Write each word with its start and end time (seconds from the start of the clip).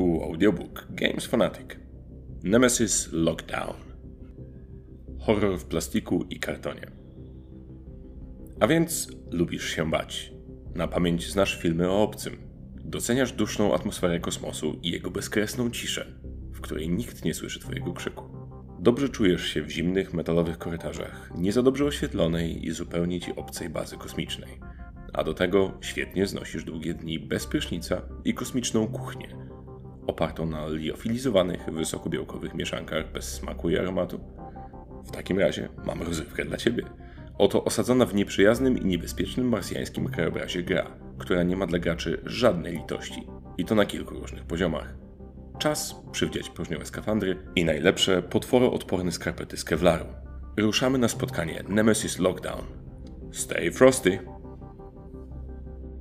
tytułu 0.00 0.24
audiobook 0.24 0.86
Games 0.90 1.26
Fanatic 1.26 1.66
Nemesis 2.42 3.08
Lockdown 3.12 3.76
Horror 5.18 5.58
w 5.58 5.64
plastiku 5.64 6.26
i 6.30 6.38
kartonie. 6.38 6.90
A 8.60 8.66
więc 8.66 9.08
lubisz 9.30 9.68
się 9.68 9.90
bać. 9.90 10.32
Na 10.74 10.88
pamięć 10.88 11.30
znasz 11.30 11.58
filmy 11.58 11.90
o 11.90 12.02
obcym. 12.02 12.36
Doceniasz 12.84 13.32
duszną 13.32 13.74
atmosferę 13.74 14.20
kosmosu 14.20 14.78
i 14.82 14.90
jego 14.90 15.10
bezkresną 15.10 15.70
ciszę, 15.70 16.06
w 16.52 16.60
której 16.60 16.88
nikt 16.88 17.24
nie 17.24 17.34
słyszy 17.34 17.60
twojego 17.60 17.92
krzyku. 17.92 18.24
Dobrze 18.78 19.08
czujesz 19.08 19.46
się 19.46 19.62
w 19.62 19.70
zimnych, 19.70 20.14
metalowych 20.14 20.58
korytarzach, 20.58 21.30
nie 21.38 21.52
za 21.52 21.62
dobrze 21.62 21.84
oświetlonej 21.84 22.66
i 22.66 22.70
zupełnie 22.70 23.20
ci 23.20 23.36
obcej 23.36 23.70
bazy 23.70 23.96
kosmicznej– 23.96 24.60
a 25.12 25.24
do 25.24 25.34
tego 25.34 25.72
świetnie 25.80 26.26
znosisz 26.26 26.64
długie 26.64 26.94
dni 26.94 27.18
bez 27.18 27.46
prysznica 27.46 28.02
i 28.24 28.34
kosmiczną 28.34 28.86
kuchnię, 28.86 29.28
opartą 30.10 30.46
na 30.46 30.68
liofilizowanych, 30.68 31.64
wysokobiałkowych 31.72 32.54
mieszankach 32.54 33.12
bez 33.12 33.34
smaku 33.34 33.70
i 33.70 33.78
aromatu? 33.78 34.20
W 35.04 35.10
takim 35.10 35.38
razie 35.38 35.68
mam 35.86 36.02
rozrywkę 36.02 36.44
dla 36.44 36.56
Ciebie. 36.56 36.84
Oto 37.38 37.64
osadzona 37.64 38.06
w 38.06 38.14
nieprzyjaznym 38.14 38.78
i 38.78 38.84
niebezpiecznym 38.84 39.48
marsjańskim 39.48 40.08
krajobrazie 40.08 40.62
gra, 40.62 40.86
która 41.18 41.42
nie 41.42 41.56
ma 41.56 41.66
dla 41.66 41.78
graczy 41.78 42.20
żadnej 42.26 42.72
litości. 42.72 43.26
I 43.58 43.64
to 43.64 43.74
na 43.74 43.86
kilku 43.86 44.14
różnych 44.14 44.44
poziomach. 44.44 44.94
Czas 45.58 45.96
przywdziać 46.12 46.50
próżniowe 46.50 46.86
skafandry 46.86 47.36
i 47.56 47.64
najlepsze 47.64 48.22
potworoodporne 48.22 49.12
skarpety 49.12 49.56
z 49.56 49.64
kevlaru. 49.64 50.04
Ruszamy 50.56 50.98
na 50.98 51.08
spotkanie 51.08 51.64
Nemesis 51.68 52.18
Lockdown. 52.18 52.64
Stay 53.32 53.70
frosty! 53.70 54.18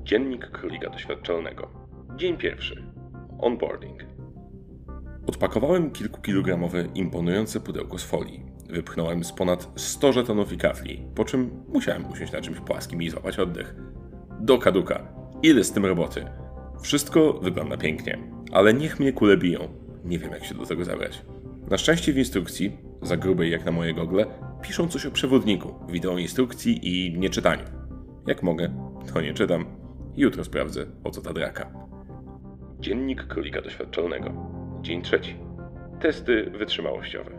Dziennik 0.04 0.52
królika 0.52 0.90
doświadczalnego. 0.90 1.72
Dzień 2.16 2.38
pierwszy. 2.38 2.99
Onboarding. 3.40 4.06
Odpakowałem 5.28 5.92
kilkukilogramowe, 5.92 6.88
imponujące 6.96 7.60
pudełko 7.60 7.98
z 7.98 8.04
folii. 8.04 8.46
Wypchnąłem 8.70 9.24
z 9.24 9.32
ponad 9.32 9.72
100 9.76 10.12
żetonów 10.12 10.54
i 10.54 10.58
kafli, 10.58 11.06
po 11.16 11.26
czym 11.26 11.50
musiałem 11.68 12.12
usiąść 12.12 12.34
na 12.34 12.42
czymś 12.42 12.60
płaskim 12.60 13.02
i 13.02 13.10
złapać 13.10 13.40
oddech. 13.40 13.76
Do 14.40 14.58
kaduka. 14.58 15.08
Ile 15.44 15.64
z 15.64 15.72
tym 15.72 15.86
roboty? 15.86 16.26
Wszystko 16.82 17.34
wygląda 17.34 17.78
pięknie, 17.78 18.20
ale 18.52 18.74
niech 18.74 19.00
mnie 19.00 19.14
kule 19.14 19.38
biją. 19.38 19.60
Nie 20.06 20.20
wiem, 20.20 20.32
jak 20.32 20.46
się 20.46 20.56
do 20.56 20.66
tego 20.66 20.86
zabrać. 20.86 21.22
Na 21.70 21.78
szczęście 21.78 22.14
w 22.14 22.18
instrukcji, 22.18 22.78
za 23.02 23.18
grubej 23.18 23.52
jak 23.52 23.66
na 23.66 23.72
moje 23.72 23.94
gogle, 23.94 24.26
piszą 24.62 24.88
coś 24.88 25.06
o 25.06 25.12
przewodniku, 25.12 25.76
wideo 25.90 26.18
instrukcji 26.18 26.80
i 26.84 27.20
nieczytaniu. 27.20 27.64
Jak 28.28 28.44
mogę, 28.44 28.70
to 29.14 29.22
nie 29.22 29.34
czytam. 29.34 29.66
Jutro 30.18 30.44
sprawdzę, 30.44 30.86
o 31.04 31.12
co 31.12 31.22
ta 31.22 31.34
draka. 31.34 31.89
Dziennik 32.80 33.28
królika 33.28 33.62
doświadczalnego. 33.62 34.34
Dzień 34.82 35.02
trzeci. 35.02 35.36
Testy 36.02 36.52
wytrzymałościowe. 36.58 37.32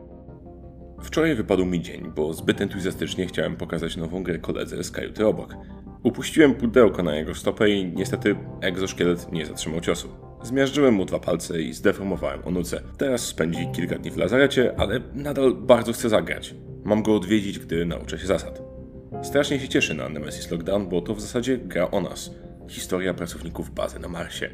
Wczoraj 1.02 1.34
wypadł 1.34 1.64
mi 1.64 1.82
dzień, 1.82 2.12
bo 2.16 2.32
zbyt 2.32 2.60
entuzjastycznie 2.60 3.27
chciałem 3.27 3.56
pokazać 3.56 3.97
nową 3.97 4.22
grę 4.22 4.38
koledze 4.38 4.84
z 4.84 4.91
kajuty 4.91 5.27
obok. 5.27 5.55
Upuściłem 6.02 6.55
pudełko 6.55 7.02
na 7.02 7.16
jego 7.16 7.34
stopę 7.34 7.70
i 7.70 7.92
niestety 7.92 8.36
egzoszkielet 8.60 9.32
nie 9.32 9.47
zatrzymał 9.47 9.80
ciosu. 9.80 10.08
Zmiażdżyłem 10.42 10.94
mu 10.94 11.05
dwa 11.05 11.19
palce 11.19 11.62
i 11.62 11.72
zdeformowałem 11.72 12.41
onucę. 12.44 12.82
Teraz 12.98 13.27
spędzi 13.27 13.69
kilka 13.75 13.98
dni 13.98 14.10
w 14.10 14.16
lazarecie, 14.16 14.75
ale 14.78 15.00
nadal 15.14 15.54
bardzo 15.54 15.92
chce 15.92 16.08
zagrać. 16.08 16.54
Mam 16.84 17.02
go 17.02 17.16
odwiedzić, 17.16 17.58
gdy 17.58 17.86
nauczę 17.86 18.19
się 18.19 18.27
zasad. 18.27 18.62
Strasznie 19.22 19.60
się 19.60 19.69
cieszy 19.69 19.94
na 19.94 20.08
Nemesis 20.08 20.50
Lockdown, 20.50 20.88
bo 20.88 21.00
to 21.00 21.14
w 21.14 21.20
zasadzie 21.20 21.58
gra 21.58 21.91
o 21.91 22.00
nas– 22.00 22.30
historia 22.70 23.14
pracowników 23.14 23.70
bazy 23.70 23.98
na 23.98 24.08
Marsie, 24.08 24.50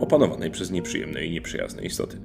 opanowanej 0.00 0.50
przez 0.50 0.70
nieprzyjemne 0.70 1.24
i 1.24 1.30
nieprzyjazne 1.30 1.82
istoty. 1.82 2.16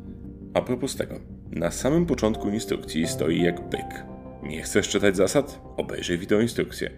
A 0.53 0.61
propos 0.61 0.95
tego, 0.95 1.15
na 1.51 1.71
samym 1.71 2.05
początku 2.05 2.49
instrukcji 2.49 3.07
stoi 3.07 3.41
jak 3.41 3.69
byk. 3.69 4.05
Nie 4.43 4.61
chcesz 4.61 4.89
czytać 4.89 5.15
zasad? 5.17 5.61
Obejrzyj 5.77 6.17
wideoinstrukcję. 6.17 6.91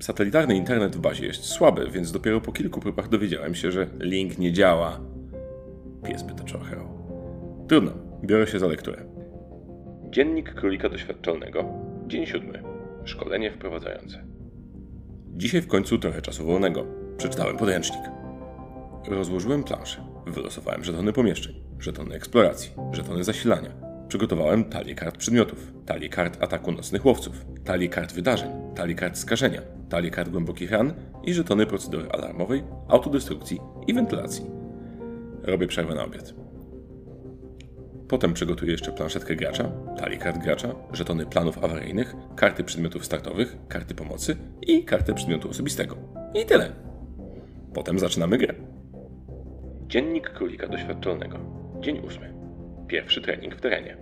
Satelitarny 0.00 0.56
internet 0.56 0.96
w 0.96 1.00
bazie 1.00 1.26
jest 1.26 1.44
słaby, 1.44 1.90
więc 1.90 2.12
dopiero 2.12 2.40
po 2.40 2.52
kilku 2.52 2.80
próbach 2.80 3.08
dowiedziałem 3.08 3.54
się, 3.54 3.70
że 3.70 3.86
link 4.00 4.38
nie 4.38 4.52
działa. 4.52 5.00
Pies 6.06 6.22
by 6.22 6.34
to 6.34 6.44
trochę. 6.44 6.76
Trudno, 7.68 7.92
biorę 8.24 8.46
się 8.46 8.58
za 8.58 8.66
lekturę. 8.66 9.04
Dziennik 10.10 10.54
królika 10.54 10.88
doświadczalnego, 10.88 11.64
dzień 12.06 12.26
siódmy. 12.26 12.62
Szkolenie 13.04 13.50
wprowadzające. 13.50 14.24
Dzisiaj 15.36 15.62
w 15.62 15.66
końcu 15.66 15.98
trochę 15.98 16.22
czasu 16.22 16.46
wolnego. 16.46 16.97
Przeczytałem 17.18 17.56
podręcznik. 17.56 18.00
Rozłożyłem 19.08 19.64
planszę. 19.64 20.04
Wylosowałem 20.26 20.84
żetony 20.84 21.12
pomieszczeń, 21.12 21.54
żetony 21.78 22.14
eksploracji, 22.14 22.70
żetony 22.92 23.24
zasilania. 23.24 23.70
Przygotowałem 24.08 24.64
talię 24.64 24.94
kart 24.94 25.16
przedmiotów, 25.16 25.72
talię 25.86 26.08
kart 26.08 26.42
ataku 26.42 26.72
nocnych 26.72 27.06
łowców, 27.06 27.46
talię 27.64 27.88
kart 27.88 28.12
wydarzeń, 28.12 28.50
talię 28.74 28.94
kart 28.94 29.18
skażenia, 29.18 29.62
talię 29.88 30.10
kart 30.10 30.28
głębokich 30.28 30.70
ran 30.70 30.94
i 31.24 31.34
żetony 31.34 31.66
procedury 31.66 32.08
alarmowej, 32.10 32.64
autodestrukcji 32.88 33.60
i 33.86 33.94
wentylacji. 33.94 34.46
Robię 35.42 35.66
przerwę 35.66 35.94
na 35.94 36.04
obiad. 36.04 36.34
Potem 38.08 38.34
przygotuję 38.34 38.72
jeszcze 38.72 38.92
planszetkę 38.92 39.36
gracza, 39.36 39.70
talię 39.98 40.16
kart 40.16 40.38
gracza, 40.38 40.74
żetony 40.92 41.26
planów 41.26 41.64
awaryjnych, 41.64 42.14
karty 42.36 42.64
przedmiotów 42.64 43.04
startowych, 43.04 43.56
karty 43.68 43.94
pomocy 43.94 44.36
i 44.62 44.84
kartę 44.84 45.14
przedmiotu 45.14 45.50
osobistego. 45.50 45.96
I 46.34 46.46
tyle. 46.46 46.87
Potem 47.74 47.98
zaczynamy 47.98 48.38
grę. 48.38 48.54
Dziennik 49.86 50.30
królika 50.30 50.68
doświadczalnego. 50.68 51.38
Dzień 51.80 51.98
ósmy. 51.98 52.34
Pierwszy 52.86 53.20
trening 53.20 53.56
w 53.56 53.60
terenie. 53.60 53.96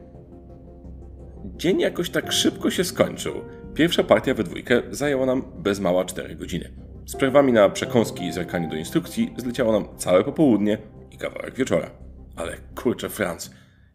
Dzień 1.45 1.81
jakoś 1.81 2.11
tak 2.11 2.33
szybko 2.33 2.71
się 2.71 2.85
skończył. 2.85 3.35
Pierwsza 3.75 4.05
partia 4.05 4.35
we 4.35 4.45
dwójkę 4.45 4.83
zajęła 4.91 5.27
nam 5.27 5.43
bez 5.59 5.81
mała 5.81 6.05
4 6.05 6.37
godziny. 6.37 6.71
Z 7.07 7.17
przerwami 7.17 7.53
na 7.53 7.69
przekąski 7.69 8.27
i 8.27 8.33
zerkanie 8.33 8.69
do 8.69 8.77
instrukcji 8.77 9.35
zleciało 9.37 9.73
nam 9.73 9.97
całe 9.97 10.25
popołudnie 10.25 10.79
i 11.11 11.19
kawałek 11.19 11.55
wieczora. 11.55 11.91
Ale 12.37 12.57
kurczę, 12.75 13.09
Franz, 13.09 13.51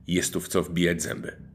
jest 0.08 0.34
tu 0.34 0.40
w 0.40 0.48
co 0.48 0.64
wbijać 0.64 1.02
zęby. 1.02 1.51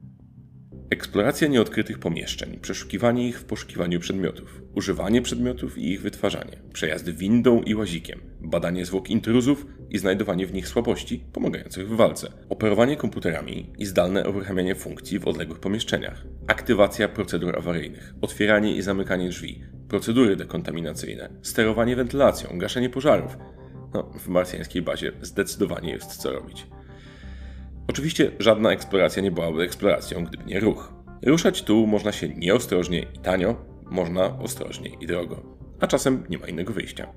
Eksploracja 0.91 1.49
nieodkrytych 1.49 1.99
pomieszczeń, 1.99 2.59
przeszukiwanie 2.63 3.29
ich 3.29 3.41
w 3.41 3.45
poszukiwaniu 3.45 4.01
przedmiotów, 4.01 4.63
używanie 4.75 5.23
przedmiotów 5.23 5.79
i 5.79 5.93
ich 5.93 6.03
wytwarzanie, 6.03 6.57
przejazdy 6.73 7.13
windą 7.13 7.63
i 7.63 7.75
łazikiem, 7.75 8.21
badanie 8.41 8.87
zwłok 8.87 9.11
intruzów 9.11 9.67
i 9.91 9.99
znajdowanie 9.99 10.47
w 10.47 10.55
nich 10.55 10.69
słabości 10.69 11.25
pomagających 11.33 11.89
w 11.89 11.97
walce, 11.97 12.33
operowanie 12.49 12.97
komputerami 12.97 13.73
i 13.79 13.87
zdalne 13.87 14.29
uruchamianie 14.29 14.75
funkcji 14.75 15.19
w 15.19 15.29
odległych 15.29 15.61
pomieszczeniach, 15.61 16.25
aktywacja 16.47 17.09
procedur 17.09 17.59
awaryjnych, 17.59 18.15
otwieranie 18.21 18.77
i 18.77 18.83
zamykanie 18.83 19.29
drzwi, 19.29 19.63
procedury 19.89 20.37
dekontaminacyjne, 20.37 21.29
sterowanie 21.43 21.97
wentylacją, 21.97 22.59
gaszenie 22.59 22.91
pożarów. 22.91 23.37
No, 23.95 24.03
w 24.03 24.29
marsjańskiej 24.29 24.83
bazie 24.83 25.13
zdecydowanie 25.23 25.93
jest 25.93 26.17
co 26.17 26.33
robić. 26.33 26.67
Oczywiście 27.89 28.31
żadna 28.39 28.73
eksploracja 28.73 29.23
nie 29.23 29.31
byłaby 29.31 29.63
eksploracją, 29.63 30.25
gdyby 30.25 30.45
nie 30.45 30.61
ruch. 30.61 30.93
Ruszać 31.23 31.63
tu 31.63 31.87
można 31.87 32.13
się 32.13 32.29
nieostrożnie 32.29 32.99
i 32.99 33.19
tanio, 33.23 33.57
można 33.91 34.39
ostrożnie 34.39 34.91
i 35.01 35.07
drogo, 35.07 35.43
a 35.81 35.87
czasem 35.87 36.25
nie 36.31 36.39
ma 36.39 36.47
innego 36.47 36.73
wyjścia. 36.73 37.13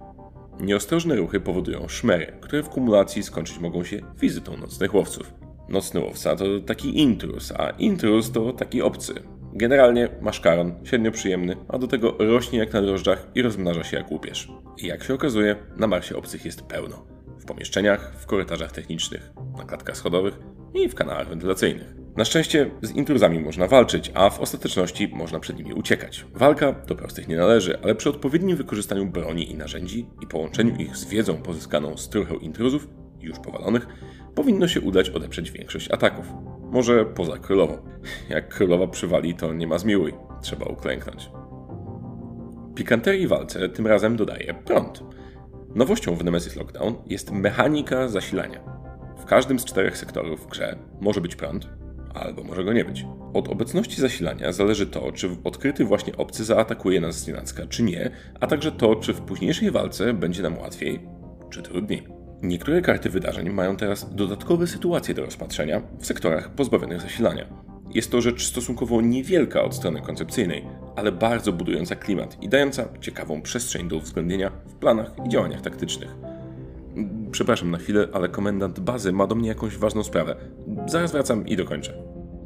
Nieostrożne 0.59 1.15
ruchy 1.15 1.39
powodują 1.39 1.87
szmery, 1.87 2.33
które 2.41 2.63
w 2.63 2.69
kumulacji 2.69 3.23
skończyć 3.23 3.59
mogą 3.59 3.83
się 3.83 3.99
wizytą 4.21 4.57
nocnych 4.57 4.93
łowców. 4.93 5.33
Nocny 5.69 5.99
łowca 5.99 6.35
to 6.35 6.45
taki 6.65 6.99
intrus, 6.99 7.51
a 7.51 7.69
intrus 7.69 8.31
to 8.31 8.53
taki 8.53 8.81
obcy. 8.81 9.13
Generalnie 9.53 10.09
maszkaron, 10.21 10.73
średnio 10.83 11.11
przyjemny, 11.11 11.55
a 11.67 11.77
do 11.77 11.87
tego 11.87 12.15
rośnie 12.19 12.59
jak 12.59 12.73
na 12.73 12.81
drożdżach 12.81 13.27
i 13.35 13.41
rozmnaża 13.41 13.83
się 13.83 13.97
jak 13.97 14.11
łupież. 14.11 14.51
I 14.77 14.87
jak 14.87 15.03
się 15.03 15.13
okazuje, 15.13 15.55
na 15.77 15.87
Marsie 15.87 16.15
obcych 16.15 16.45
jest 16.45 16.61
pełno. 16.61 17.05
W 17.39 17.45
pomieszczeniach, 17.45 18.13
w 18.19 18.25
korytarzach 18.25 18.71
technicznych, 18.71 19.31
na 19.57 19.63
klatkach 19.63 19.97
schodowych 19.97 20.39
i 20.73 20.89
w 20.89 20.95
kanałach 20.95 21.29
wentylacyjnych. 21.29 21.95
Na 22.17 22.25
szczęście 22.25 22.71
z 22.81 22.91
intruzami 22.91 23.39
można 23.39 23.67
walczyć, 23.67 24.11
a 24.13 24.29
w 24.29 24.39
ostateczności 24.39 25.07
można 25.13 25.39
przed 25.39 25.57
nimi 25.57 25.73
uciekać. 25.73 26.25
Walka 26.33 26.71
do 26.71 26.95
prostych 26.95 27.27
nie 27.27 27.37
należy, 27.37 27.79
ale 27.83 27.95
przy 27.95 28.09
odpowiednim 28.09 28.57
wykorzystaniu 28.57 29.05
broni 29.05 29.51
i 29.51 29.55
narzędzi 29.55 30.07
i 30.21 30.27
połączeniu 30.27 30.75
ich 30.75 30.97
z 30.97 31.05
wiedzą 31.05 31.41
pozyskaną 31.41 31.97
z 31.97 32.09
trucheł 32.09 32.39
intruzów, 32.39 32.87
już 33.21 33.39
powalonych, 33.39 33.87
powinno 34.35 34.67
się 34.67 34.81
udać 34.81 35.09
odeprzeć 35.09 35.51
większość 35.51 35.91
ataków. 35.91 36.25
Może 36.71 37.05
poza 37.05 37.37
królową. 37.37 37.77
Jak 38.29 38.49
królowa 38.49 38.87
przywali, 38.87 39.35
to 39.35 39.53
nie 39.53 39.67
ma 39.67 39.77
zmiłuj. 39.77 40.13
Trzeba 40.41 40.65
uklęknąć. 40.65 41.29
Pikanterii 42.75 43.27
walce 43.27 43.69
tym 43.69 43.87
razem 43.87 44.15
dodaje 44.15 44.53
prąd. 44.53 45.03
Nowością 45.75 46.15
w 46.15 46.23
Nemesis 46.23 46.55
Lockdown 46.55 46.95
jest 47.07 47.31
mechanika 47.31 48.07
zasilania 48.07 48.79
każdym 49.29 49.59
z 49.59 49.65
czterech 49.65 49.97
sektorów 49.97 50.43
w 50.45 50.47
grze 50.47 50.75
może 51.01 51.21
być 51.21 51.35
prąd, 51.35 51.69
albo 52.13 52.43
może 52.43 52.63
go 52.63 52.73
nie 52.73 52.85
być. 52.85 53.05
Od 53.33 53.47
obecności 53.47 54.01
zasilania 54.01 54.51
zależy 54.51 54.87
to, 54.87 55.11
czy 55.11 55.29
odkryty 55.43 55.85
właśnie 55.85 56.17
obcy 56.17 56.45
zaatakuje 56.45 57.01
nas 57.01 57.15
z 57.15 57.25
czy 57.69 57.83
nie, 57.83 58.11
a 58.39 58.47
także 58.47 58.71
to, 58.71 58.95
czy 58.95 59.13
w 59.13 59.21
późniejszej 59.21 59.71
walce 59.71 60.13
będzie 60.13 60.43
nam 60.43 60.57
łatwiej, 60.57 60.99
czy 61.49 61.61
trudniej. 61.61 62.07
Niektóre 62.41 62.81
karty 62.81 63.09
wydarzeń 63.09 63.49
mają 63.49 63.77
teraz 63.77 64.15
dodatkowe 64.15 64.67
sytuacje 64.67 65.13
do 65.13 65.25
rozpatrzenia 65.25 65.81
w 65.99 66.05
sektorach 66.05 66.49
pozbawionych 66.55 67.01
zasilania. 67.01 67.45
Jest 67.93 68.11
to 68.11 68.21
rzecz 68.21 68.47
stosunkowo 68.47 69.01
niewielka 69.01 69.63
od 69.63 69.75
strony 69.75 70.01
koncepcyjnej, 70.01 70.65
ale 70.99 71.11
bardzo 71.11 71.53
budująca 71.53 71.95
klimat 71.95 72.43
i 72.43 72.49
dająca 72.49 72.85
ciekawą 73.01 73.41
przestrzeń 73.41 73.87
do 73.87 73.95
uwzględnienia 73.95 74.51
w 74.67 74.75
planach 74.75 75.11
i 75.25 75.29
działaniach 75.29 75.61
taktycznych. 75.61 76.15
Przepraszam 77.31 77.71
na 77.71 77.77
chwilę, 77.77 78.07
ale 78.13 78.29
komendant 78.29 78.79
bazy 78.79 79.11
ma 79.11 79.27
do 79.27 79.35
mnie 79.35 79.49
jakąś 79.49 79.77
ważną 79.77 80.03
sprawę. 80.03 80.35
Zaraz 80.87 81.11
wracam 81.11 81.47
i 81.47 81.55
dokończę. 81.55 81.93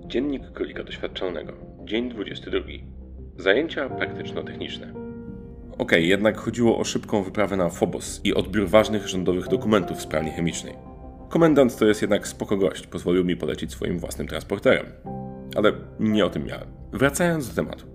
Dziennik 0.08 0.52
królika 0.52 0.84
doświadczalnego. 0.84 1.54
Dzień 1.84 2.10
22. 2.10 2.60
Zajęcia 3.38 3.90
praktyczno-techniczne. 3.90 4.94
Okej, 5.72 5.78
okay, 5.78 6.02
jednak 6.02 6.38
chodziło 6.38 6.78
o 6.78 6.84
szybką 6.84 7.24
wyprawę 7.24 7.58
na 7.58 7.70
Phobos 7.70 8.22
i 8.24 8.34
odbiór 8.34 8.70
ważnych 8.70 9.08
rządowych 9.08 9.48
dokumentów 9.48 9.98
w 9.98 10.02
sprawie 10.02 10.32
chemicznej. 10.32 10.74
Komendant 11.30 11.78
to 11.78 11.86
jest 11.86 12.02
jednak 12.02 12.28
spoko 12.28 12.58
gość, 12.58 12.88
pozwolił 12.88 13.26
mi 13.26 13.36
polecić 13.36 13.72
swoim 13.72 14.00
własnym 14.00 14.28
transporterem. 14.28 14.86
Ale 15.56 15.72
nie 16.00 16.26
o 16.26 16.30
tym 16.30 16.46
miałem. 16.46 16.68
Wracając 16.92 17.50
do 17.50 17.56
tematu. 17.56 17.93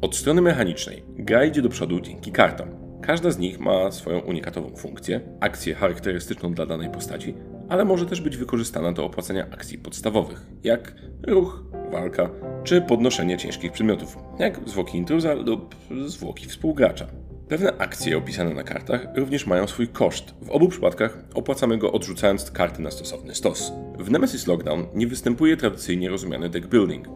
Od 0.00 0.16
strony 0.16 0.42
mechanicznej 0.42 1.02
gra 1.08 1.44
idzie 1.44 1.62
do 1.62 1.68
przodu 1.68 2.00
dzięki 2.00 2.32
kartom. 2.32 2.68
Każda 3.02 3.30
z 3.30 3.38
nich 3.38 3.60
ma 3.60 3.90
swoją 3.90 4.20
unikatową 4.20 4.76
funkcję, 4.76 5.20
akcję 5.40 5.74
charakterystyczną 5.74 6.54
dla 6.54 6.66
danej 6.66 6.90
postaci, 6.90 7.34
ale 7.68 7.84
może 7.84 8.06
też 8.06 8.20
być 8.20 8.36
wykorzystana 8.36 8.92
do 8.92 9.04
opłacania 9.04 9.46
akcji 9.50 9.78
podstawowych, 9.78 10.46
jak 10.64 10.94
ruch, 11.26 11.64
walka 11.92 12.30
czy 12.64 12.80
podnoszenie 12.80 13.38
ciężkich 13.38 13.72
przedmiotów, 13.72 14.18
jak 14.38 14.60
zwłoki 14.66 14.98
intruza 14.98 15.34
lub 15.34 15.74
zwłoki 16.06 16.46
współgracza. 16.46 17.06
Pewne 17.48 17.76
akcje 17.78 18.18
opisane 18.18 18.54
na 18.54 18.62
kartach 18.62 19.06
również 19.16 19.46
mają 19.46 19.66
swój 19.66 19.88
koszt. 19.88 20.34
W 20.42 20.50
obu 20.50 20.68
przypadkach 20.68 21.18
opłacamy 21.34 21.78
go 21.78 21.92
odrzucając 21.92 22.50
karty 22.50 22.82
na 22.82 22.90
stosowny 22.90 23.34
stos. 23.34 23.72
W 23.98 24.10
Nemesis 24.10 24.46
Lockdown 24.46 24.86
nie 24.94 25.06
występuje 25.06 25.56
tradycyjnie 25.56 26.08
rozumiany 26.08 26.48
deck 26.48 26.66
building. 26.66 27.08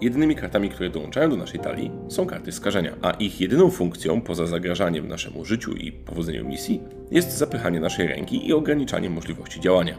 Jedynymi 0.00 0.34
kartami, 0.34 0.68
które 0.68 0.90
dołączają 0.90 1.30
do 1.30 1.36
naszej 1.36 1.60
talii 1.60 1.90
są 2.08 2.26
karty 2.26 2.52
skażenia, 2.52 2.96
a 3.02 3.10
ich 3.10 3.40
jedyną 3.40 3.70
funkcją 3.70 4.20
poza 4.20 4.46
zagrażaniem 4.46 5.08
naszemu 5.08 5.44
życiu 5.44 5.72
i 5.72 5.92
powodzeniu 5.92 6.44
misji 6.44 6.80
jest 7.10 7.38
zapychanie 7.38 7.80
naszej 7.80 8.06
ręki 8.06 8.48
i 8.48 8.52
ograniczanie 8.52 9.10
możliwości 9.10 9.60
działania. 9.60 9.98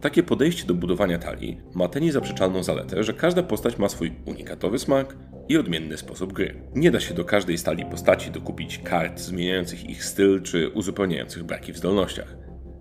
Takie 0.00 0.22
podejście 0.22 0.66
do 0.66 0.74
budowania 0.74 1.18
talii 1.18 1.60
ma 1.74 1.88
tę 1.88 2.00
niezaprzeczalną 2.00 2.62
zaletę, 2.62 3.04
że 3.04 3.12
każda 3.12 3.42
postać 3.42 3.78
ma 3.78 3.88
swój 3.88 4.12
unikatowy 4.26 4.78
smak 4.78 5.16
i 5.48 5.56
odmienny 5.56 5.96
sposób 5.96 6.32
gry. 6.32 6.54
Nie 6.74 6.90
da 6.90 7.00
się 7.00 7.14
do 7.14 7.24
każdej 7.24 7.58
stali 7.58 7.84
postaci 7.84 8.30
dokupić 8.30 8.78
kart 8.78 9.20
zmieniających 9.20 9.90
ich 9.90 10.04
styl 10.04 10.42
czy 10.42 10.68
uzupełniających 10.68 11.44
braki 11.44 11.72
w 11.72 11.76
zdolnościach. 11.76 12.36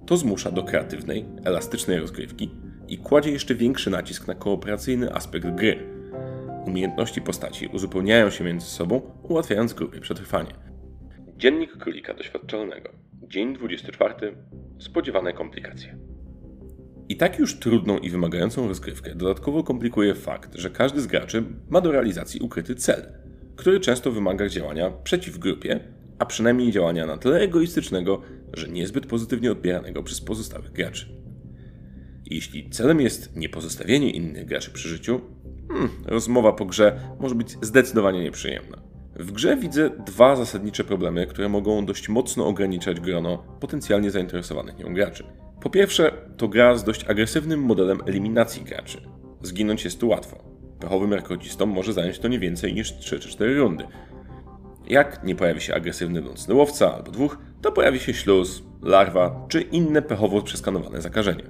To 0.05 0.17
zmusza 0.17 0.51
do 0.51 0.63
kreatywnej, 0.63 1.25
elastycznej 1.43 1.99
rozgrywki 1.99 2.51
i 2.87 2.97
kładzie 2.97 3.31
jeszcze 3.31 3.55
większy 3.55 3.89
nacisk 3.89 4.27
na 4.27 4.35
kooperacyjny 4.35 5.13
aspekt 5.13 5.47
gry. 5.55 6.00
Umiejętności 6.65 7.21
postaci 7.21 7.67
uzupełniają 7.67 8.29
się 8.29 8.43
między 8.43 8.65
sobą, 8.65 9.01
ułatwiając 9.23 9.73
grupie 9.73 9.99
przetrwanie. 9.99 10.51
Dziennik 11.37 11.77
królika 11.77 12.13
doświadczalnego. 12.13 12.89
Dzień 13.27 13.55
24. 13.55 14.13
Spodziewane 14.79 15.33
komplikacje. 15.33 15.97
I 17.09 17.17
tak 17.17 17.39
już 17.39 17.59
trudną 17.59 17.97
i 17.97 18.09
wymagającą 18.09 18.67
rozgrywkę 18.67 19.15
dodatkowo 19.15 19.63
komplikuje 19.63 20.15
fakt, 20.15 20.55
że 20.55 20.69
każdy 20.69 21.01
z 21.01 21.07
graczy 21.07 21.43
ma 21.69 21.81
do 21.81 21.91
realizacji 21.91 22.39
ukryty 22.39 22.75
cel, 22.75 23.13
który 23.55 23.79
często 23.79 24.11
wymaga 24.11 24.49
działania 24.49 24.91
przeciw 24.91 25.37
grupie, 25.37 25.79
a 26.19 26.25
przynajmniej 26.25 26.71
działania 26.71 27.05
na 27.05 27.17
tyle 27.17 27.39
egoistycznego, 27.39 28.21
że 28.53 28.67
niezbyt 28.67 29.05
pozytywnie 29.05 29.51
odbieranego 29.51 30.03
przez 30.03 30.21
pozostałych 30.21 30.71
graczy. 30.71 31.05
Jeśli 32.25 32.69
celem 32.69 33.01
jest 33.01 33.35
niepozostawienie 33.35 34.11
innych 34.11 34.45
graczy 34.45 34.71
przy 34.71 34.89
życiu, 34.89 35.21
hmm, 35.71 35.89
rozmowa 36.05 36.53
po 36.53 36.65
grze 36.65 36.99
może 37.19 37.35
być 37.35 37.57
zdecydowanie 37.61 38.23
nieprzyjemna. 38.23 38.77
W 39.15 39.31
grze 39.31 39.57
widzę 39.57 39.89
dwa 40.05 40.35
zasadnicze 40.35 40.83
problemy, 40.83 41.27
które 41.27 41.49
mogą 41.49 41.85
dość 41.85 42.09
mocno 42.09 42.47
ograniczać 42.47 42.99
grono 42.99 43.43
potencjalnie 43.59 44.11
zainteresowanych 44.11 44.79
nią 44.79 44.93
graczy. 44.93 45.23
Po 45.61 45.69
pierwsze, 45.69 46.11
to 46.37 46.47
gra 46.47 46.77
z 46.77 46.83
dość 46.83 47.03
agresywnym 47.03 47.61
modelem 47.61 48.01
eliminacji 48.05 48.63
graczy. 48.63 49.01
Zginąć 49.41 49.83
jest 49.83 49.99
tu 49.99 50.07
łatwo. 50.07 50.43
Pechowym 50.79 51.13
rekordzistom 51.13 51.69
może 51.69 51.93
zająć 51.93 52.19
to 52.19 52.27
nie 52.27 52.39
więcej 52.39 52.73
niż 52.73 52.97
3 52.97 53.19
czy 53.19 53.29
4 53.29 53.57
rundy. 53.57 53.83
Jak 54.87 55.23
nie 55.23 55.35
pojawi 55.35 55.61
się 55.61 55.75
agresywny 55.75 56.21
nocny 56.21 56.53
łowca 56.53 56.95
albo 56.95 57.11
dwóch, 57.11 57.37
to 57.61 57.71
pojawi 57.71 57.99
się 57.99 58.13
śluz, 58.13 58.63
larwa 58.81 59.45
czy 59.49 59.61
inne 59.61 60.01
pechowo 60.01 60.41
przeskanowane 60.41 61.01
zakażenie. 61.01 61.43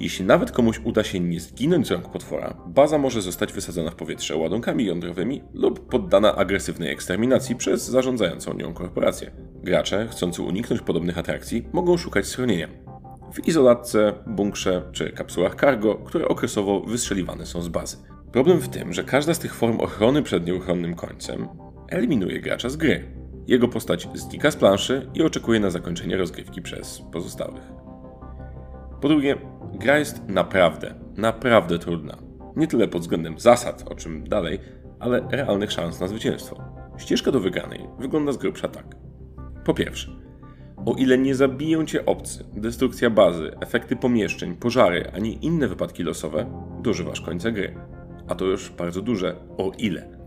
Jeśli 0.00 0.24
nawet 0.24 0.52
komuś 0.52 0.80
uda 0.84 1.04
się 1.04 1.20
nie 1.20 1.40
zginąć 1.40 1.86
z 1.86 1.90
rąk 1.90 2.08
potwora, 2.08 2.56
baza 2.66 2.98
może 2.98 3.22
zostać 3.22 3.52
wysadzona 3.52 3.90
w 3.90 3.94
powietrze 3.94 4.36
ładunkami 4.36 4.84
jądrowymi 4.84 5.42
lub 5.54 5.88
poddana 5.88 6.36
agresywnej 6.36 6.92
eksterminacji 6.92 7.56
przez 7.56 7.90
zarządzającą 7.90 8.54
nią 8.54 8.74
korporację. 8.74 9.30
Gracze, 9.62 10.08
chcący 10.10 10.42
uniknąć 10.42 10.82
podobnych 10.82 11.18
atrakcji, 11.18 11.68
mogą 11.72 11.96
szukać 11.96 12.26
schronienia. 12.26 12.68
W 13.32 13.48
izolatce, 13.48 14.12
bunkrze 14.26 14.82
czy 14.92 15.12
kapsułach 15.12 15.54
cargo, 15.54 15.94
które 15.94 16.28
okresowo 16.28 16.80
wystrzeliwane 16.80 17.46
są 17.46 17.62
z 17.62 17.68
bazy. 17.68 17.96
Problem 18.32 18.58
w 18.60 18.68
tym, 18.68 18.92
że 18.92 19.04
każda 19.04 19.34
z 19.34 19.38
tych 19.38 19.54
form 19.54 19.80
ochrony 19.80 20.22
przed 20.22 20.46
nieuchronnym 20.46 20.94
końcem 20.94 21.48
eliminuje 21.88 22.40
gracza 22.40 22.68
z 22.68 22.76
gry. 22.76 23.04
Jego 23.46 23.68
postać 23.68 24.08
znika 24.14 24.50
z 24.50 24.56
planszy 24.56 25.10
i 25.14 25.22
oczekuje 25.22 25.60
na 25.60 25.70
zakończenie 25.70 26.16
rozgrywki 26.16 26.62
przez 26.62 27.02
pozostałych. 27.12 27.62
Po 29.00 29.08
drugie, 29.08 29.36
gra 29.74 29.98
jest 29.98 30.28
naprawdę, 30.28 30.94
naprawdę 31.16 31.78
trudna. 31.78 32.16
Nie 32.56 32.66
tyle 32.66 32.88
pod 32.88 33.02
względem 33.02 33.38
zasad, 33.38 33.84
o 33.90 33.94
czym 33.94 34.28
dalej, 34.28 34.58
ale 35.00 35.28
realnych 35.30 35.72
szans 35.72 36.00
na 36.00 36.08
zwycięstwo. 36.08 36.62
Ścieżka 36.98 37.32
do 37.32 37.40
wygranej 37.40 37.80
wygląda 37.98 38.32
z 38.32 38.36
grubsza 38.36 38.68
tak. 38.68 38.96
Po 39.64 39.74
pierwsze, 39.74 40.10
o 40.86 40.94
ile 40.94 41.18
nie 41.18 41.34
zabiją 41.34 41.86
cię 41.86 42.06
obcy, 42.06 42.44
destrukcja 42.52 43.10
bazy, 43.10 43.52
efekty 43.60 43.96
pomieszczeń, 43.96 44.56
pożary, 44.56 45.10
ani 45.14 45.44
inne 45.46 45.68
wypadki 45.68 46.02
losowe, 46.02 46.46
dożywasz 46.82 47.20
końca 47.20 47.50
gry. 47.50 47.74
A 48.28 48.34
to 48.34 48.44
już 48.44 48.70
bardzo 48.70 49.02
duże 49.02 49.36
o 49.58 49.72
ile. 49.78 50.18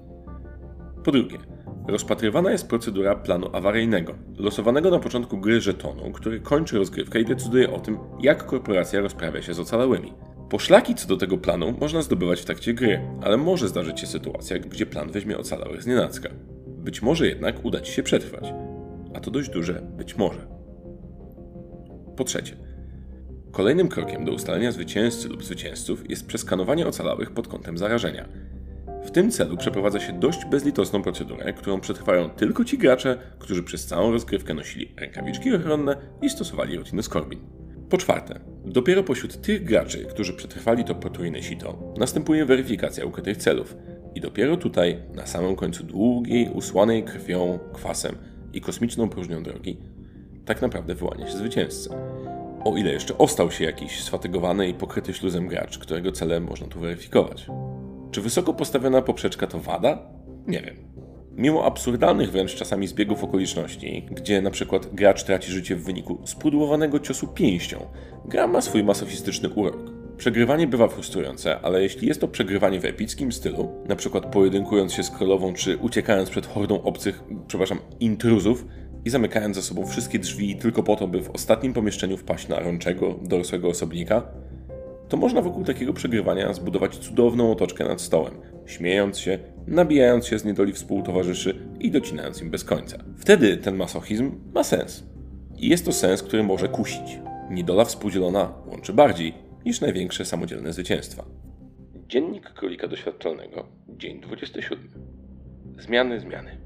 Po 1.03 1.11
drugie, 1.11 1.37
Rozpatrywana 1.87 2.51
jest 2.51 2.67
procedura 2.67 3.15
planu 3.15 3.49
awaryjnego, 3.53 4.15
losowanego 4.37 4.91
na 4.91 4.99
początku 4.99 5.37
gry 5.37 5.61
żetonu, 5.61 6.11
który 6.11 6.39
kończy 6.39 6.77
rozgrywkę 6.77 7.19
i 7.19 7.25
decyduje 7.25 7.71
o 7.71 7.79
tym, 7.79 7.97
jak 8.21 8.45
korporacja 8.45 8.99
rozprawia 8.99 9.41
się 9.41 9.53
z 9.53 9.59
ocalałymi. 9.59 10.13
Poszlaki 10.49 10.95
co 10.95 11.07
do 11.07 11.17
tego 11.17 11.37
planu 11.37 11.73
można 11.79 12.01
zdobywać 12.01 12.41
w 12.41 12.45
trakcie 12.45 12.73
gry, 12.73 13.01
ale 13.21 13.37
może 13.37 13.67
zdarzyć 13.67 13.99
się 13.99 14.07
sytuacja, 14.07 14.59
gdzie 14.59 14.85
plan 14.85 15.11
weźmie 15.11 15.37
ocalałych 15.37 15.83
z 15.83 15.87
nienacka. 15.87 16.29
Być 16.67 17.01
może 17.01 17.27
jednak 17.27 17.65
uda 17.65 17.81
ci 17.81 17.93
się 17.93 18.03
przetrwać. 18.03 18.53
A 19.15 19.19
to 19.19 19.31
dość 19.31 19.49
duże 19.49 19.81
być 19.97 20.17
może. 20.17 20.47
Po 22.17 22.23
trzecie, 22.23 22.57
kolejnym 23.51 23.87
krokiem 23.87 24.25
do 24.25 24.31
ustalenia 24.31 24.71
zwycięzcy 24.71 25.29
lub 25.29 25.43
zwycięzców 25.43 26.09
jest 26.09 26.27
przeskanowanie 26.27 26.87
ocalałych 26.87 27.31
pod 27.31 27.47
kątem 27.47 27.77
zarażenia– 27.77 28.29
w 29.03 29.11
tym 29.11 29.31
celu 29.31 29.57
przeprowadza 29.57 29.99
się 29.99 30.19
dość 30.19 30.45
bezlitosną 30.45 31.01
procedurę, 31.01 31.53
którą 31.53 31.79
przetrwają 31.79 32.29
tylko 32.29 32.65
ci 32.65 32.77
gracze, 32.77 33.17
którzy 33.39 33.63
przez 33.63 33.85
całą 33.85 34.11
rozgrywkę 34.11 34.53
nosili 34.53 34.93
rękawiczki 34.97 35.55
ochronne 35.55 35.97
i 36.21 36.29
stosowali 36.29 36.77
rutiny 36.77 37.03
Skorbin. 37.03 37.39
Po 37.89 37.97
czwarte, 37.97 38.39
dopiero 38.65 39.03
pośród 39.03 39.41
tych 39.41 39.63
graczy, 39.63 40.05
którzy 40.05 40.33
przetrwali 40.33 40.83
to 40.83 40.95
potrójne 40.95 41.43
sito, 41.43 41.93
następuje 41.97 42.45
weryfikacja 42.45 43.05
ukrytych 43.05 43.37
celów. 43.37 43.75
I 44.15 44.21
dopiero 44.21 44.57
tutaj, 44.57 44.99
na 45.13 45.25
samym 45.25 45.55
końcu 45.55 45.83
długiej, 45.83 46.49
usłanej 46.53 47.03
krwią, 47.03 47.59
kwasem 47.73 48.15
i 48.53 48.61
kosmiczną 48.61 49.09
próżnią 49.09 49.43
drogi, 49.43 49.77
tak 50.45 50.61
naprawdę 50.61 50.95
wyłania 50.95 51.27
się 51.27 51.37
zwycięzca. 51.37 51.95
O 52.65 52.77
ile 52.77 52.91
jeszcze 52.91 53.17
ostał 53.17 53.51
się 53.51 53.65
jakiś 53.65 54.03
sfatygowany 54.03 54.69
i 54.69 54.73
pokryty 54.73 55.13
śluzem 55.13 55.47
gracz, 55.47 55.77
którego 55.77 56.11
cele 56.11 56.39
można 56.39 56.67
tu 56.67 56.79
weryfikować. 56.79 57.47
Czy 58.11 58.21
wysoko 58.21 58.53
postawiona 58.53 59.01
poprzeczka 59.01 59.47
to 59.47 59.59
wada? 59.59 59.97
Nie 60.47 60.61
wiem. 60.61 60.75
Mimo 61.31 61.65
absurdalnych 61.65 62.31
wręcz 62.31 62.55
czasami 62.55 62.87
zbiegów 62.87 63.23
okoliczności, 63.23 64.05
gdzie 64.11 64.41
na 64.41 64.51
przykład 64.51 64.95
gracz 64.95 65.23
traci 65.23 65.51
życie 65.51 65.75
w 65.75 65.83
wyniku 65.83 66.21
spudłowanego 66.25 66.99
ciosu 66.99 67.27
pięścią, 67.27 67.85
gra 68.25 68.47
ma 68.47 68.61
swój 68.61 68.83
masochistyczny 68.83 69.49
urok. 69.49 69.99
Przegrywanie 70.17 70.67
bywa 70.67 70.87
frustrujące, 70.87 71.59
ale 71.59 71.81
jeśli 71.81 72.07
jest 72.07 72.21
to 72.21 72.27
przegrywanie 72.27 72.79
w 72.79 72.85
epickim 72.85 73.31
stylu, 73.31 73.69
przykład 73.95 74.25
pojedynkując 74.25 74.93
się 74.93 75.03
z 75.03 75.09
królową 75.09 75.53
czy 75.53 75.77
uciekając 75.77 76.29
przed 76.29 76.45
hordą 76.45 76.81
obcych, 76.81 77.23
przepraszam, 77.47 77.79
intruzów 77.99 78.65
i 79.05 79.09
zamykając 79.09 79.55
za 79.55 79.61
sobą 79.61 79.85
wszystkie 79.85 80.19
drzwi 80.19 80.55
tylko 80.55 80.83
po 80.83 80.95
to, 80.95 81.07
by 81.07 81.21
w 81.21 81.29
ostatnim 81.29 81.73
pomieszczeniu 81.73 82.17
wpaść 82.17 82.47
na 82.47 82.59
rączego, 82.59 83.19
dorosłego 83.21 83.69
osobnika, 83.69 84.27
to 85.09 85.17
można 85.17 85.41
wokół 85.41 85.63
takiego 85.63 85.93
przegrywania 85.93 86.53
zbudować 86.53 86.97
cudowną 86.97 87.51
otoczkę 87.51 87.85
nad 87.85 88.01
stołem, 88.01 88.33
śmiejąc 88.65 89.19
się, 89.19 89.39
nabijając 89.67 90.27
się 90.27 90.39
z 90.39 90.45
niedoli 90.45 90.73
współtowarzyszy 90.73 91.55
i 91.79 91.91
docinając 91.91 92.41
im 92.41 92.49
bez 92.49 92.63
końca. 92.63 92.97
Wtedy 93.17 93.57
ten 93.57 93.75
masochizm 93.75 94.31
ma 94.53 94.63
sens. 94.63 95.03
I 95.57 95.69
jest 95.69 95.85
to 95.85 95.91
sens, 95.91 96.23
który 96.23 96.43
może 96.43 96.67
kusić. 96.67 97.19
Niedola 97.49 97.85
współdzielona 97.85 98.53
łączy 98.67 98.93
bardziej 98.93 99.33
niż 99.65 99.81
największe 99.81 100.25
samodzielne 100.25 100.73
zwycięstwa. 100.73 101.25
Dziennik 102.07 102.53
królika 102.53 102.87
doświadczalnego, 102.87 103.65
dzień 103.87 104.21
27. 104.21 104.89
Zmiany, 105.79 106.19
zmiany. 106.19 106.57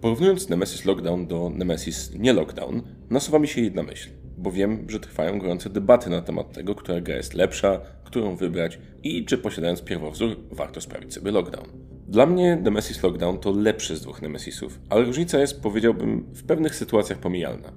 Porównując 0.00 0.48
Nemesis 0.48 0.84
Lockdown 0.84 1.26
do 1.26 1.50
Nemesis 1.54 2.14
nie 2.14 2.32
Lockdown, 2.32 2.82
nasuwa 3.10 3.38
mi 3.38 3.48
się 3.48 3.60
jedna 3.60 3.82
myśl, 3.82 4.10
bo 4.40 4.52
wiem, 4.52 4.86
że 4.88 5.00
trwają 5.00 5.38
gorące 5.38 5.70
debaty 5.70 6.10
na 6.10 6.22
temat 6.22 6.52
tego, 6.52 6.74
która 6.74 7.00
gra 7.00 7.16
jest 7.16 7.34
lepsza, 7.34 7.80
którą 8.04 8.36
wybrać 8.36 8.78
i 9.02 9.24
czy 9.24 9.38
posiadając 9.38 9.82
pierwowzór 9.82 10.36
warto 10.50 10.80
sprawić 10.80 11.14
sobie 11.14 11.30
lockdown. 11.30 11.66
Dla 12.08 12.26
mnie 12.26 12.56
Nemesis 12.56 13.02
Lockdown 13.02 13.38
to 13.38 13.50
lepszy 13.50 13.96
z 13.96 14.00
dwóch 14.00 14.22
Nemesisów, 14.22 14.80
ale 14.88 15.04
różnica 15.04 15.38
jest, 15.38 15.62
powiedziałbym, 15.62 16.26
w 16.34 16.44
pewnych 16.44 16.74
sytuacjach 16.74 17.18
pomijalna. 17.18 17.72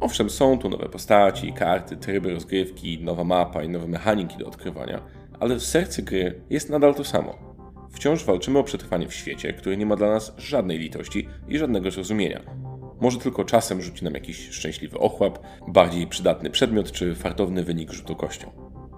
Owszem, 0.00 0.30
są 0.30 0.58
tu 0.58 0.68
nowe 0.68 0.88
postaci, 0.88 1.52
karty, 1.52 1.96
tryby 1.96 2.30
rozgrywki, 2.30 3.04
nowa 3.04 3.24
mapa 3.24 3.62
i 3.62 3.68
nowe 3.68 3.88
mechaniki 3.88 4.38
do 4.38 4.46
odkrywania, 4.46 5.02
ale 5.40 5.56
w 5.56 5.62
sercu 5.62 6.02
gry 6.02 6.40
jest 6.50 6.70
nadal 6.70 6.94
to 6.94 7.04
samo. 7.04 7.38
Wciąż 7.92 8.24
walczymy 8.24 8.58
o 8.58 8.64
przetrwanie 8.64 9.08
w 9.08 9.14
świecie, 9.14 9.52
który 9.52 9.76
nie 9.76 9.86
ma 9.86 9.96
dla 9.96 10.08
nas 10.08 10.34
żadnej 10.38 10.78
litości 10.78 11.28
i 11.48 11.58
żadnego 11.58 11.90
zrozumienia. 11.90 12.40
Może 13.02 13.18
tylko 13.18 13.44
czasem 13.44 13.82
rzuci 13.82 14.04
nam 14.04 14.14
jakiś 14.14 14.48
szczęśliwy 14.50 14.98
ochłap, 14.98 15.38
bardziej 15.68 16.06
przydatny 16.06 16.50
przedmiot 16.50 16.92
czy 16.92 17.14
fartowny 17.14 17.64
wynik 17.64 17.92
rzutu 17.92 18.16
kością. 18.16 18.50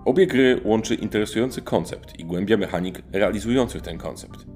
Obie 0.04 0.26
gry 0.26 0.61
łączy 0.64 0.94
interesujący 0.94 1.62
koncept 1.62 2.18
i 2.18 2.25
głębia 2.25 2.56
mechanik 2.56 3.02
realizujących 3.12 3.82
ten 3.82 3.99
koncept. 3.99 4.46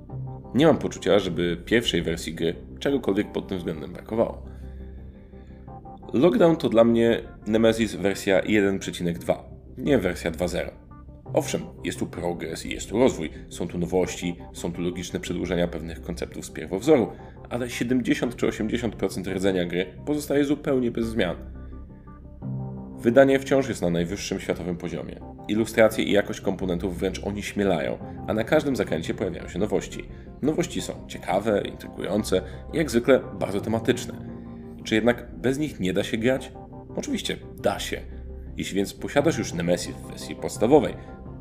Nie 0.54 0.66
mam 0.66 0.78
poczucia, 0.78 1.18
żeby 1.18 1.56
pierwszej 1.64 2.02
wersji 2.02 2.34
gry 2.34 2.54
czegokolwiek 2.78 3.32
pod 3.32 3.48
tym 3.48 3.58
względem 3.58 3.92
brakowało. 3.92 4.42
Lockdown 6.12 6.56
to 6.56 6.68
dla 6.68 6.84
mnie 6.84 7.20
Nemesis 7.46 7.94
wersja 7.94 8.40
1.2, 8.40 9.36
nie 9.78 9.98
wersja 9.98 10.30
2.0. 10.30 10.70
Owszem, 11.34 11.62
jest 11.84 11.98
tu 11.98 12.06
progres 12.06 12.66
i 12.66 12.70
jest 12.70 12.88
tu 12.88 12.98
rozwój, 12.98 13.30
są 13.48 13.68
tu 13.68 13.78
nowości, 13.78 14.36
są 14.52 14.72
tu 14.72 14.82
logiczne 14.82 15.20
przedłużenia 15.20 15.68
pewnych 15.68 16.02
konceptów 16.02 16.46
z 16.46 16.50
pierwowzoru, 16.50 17.12
ale 17.50 17.70
70 17.70 18.36
czy 18.36 18.46
80% 18.46 19.34
rdzenia 19.34 19.64
gry 19.66 19.86
pozostaje 20.06 20.44
zupełnie 20.44 20.90
bez 20.90 21.06
zmian. 21.06 21.36
Wydanie 22.98 23.38
wciąż 23.38 23.68
jest 23.68 23.82
na 23.82 23.90
najwyższym 23.90 24.40
światowym 24.40 24.76
poziomie. 24.76 25.20
Ilustracje 25.48 26.04
i 26.04 26.12
jakość 26.12 26.40
komponentów 26.40 26.98
wręcz 26.98 27.20
śmielają, 27.40 27.98
a 28.28 28.34
na 28.34 28.44
każdym 28.44 28.76
zakręcie 28.76 29.14
pojawiają 29.14 29.48
się 29.48 29.58
nowości. 29.58 30.04
Nowości 30.42 30.80
są 30.80 30.92
ciekawe, 31.06 31.62
intrygujące 31.64 32.42
i 32.72 32.76
jak 32.76 32.90
zwykle 32.90 33.20
bardzo 33.38 33.60
tematyczne. 33.60 34.14
Czy 34.84 34.94
jednak 34.94 35.36
bez 35.36 35.58
nich 35.58 35.80
nie 35.80 35.92
da 35.92 36.04
się 36.04 36.16
grać? 36.16 36.52
Oczywiście, 36.96 37.36
da 37.62 37.78
się. 37.78 38.00
Jeśli 38.56 38.76
więc 38.76 38.94
posiadasz 38.94 39.38
już 39.38 39.52
Nemesis 39.52 39.96
w 39.96 40.06
wersji 40.06 40.36
podstawowej, 40.36 40.94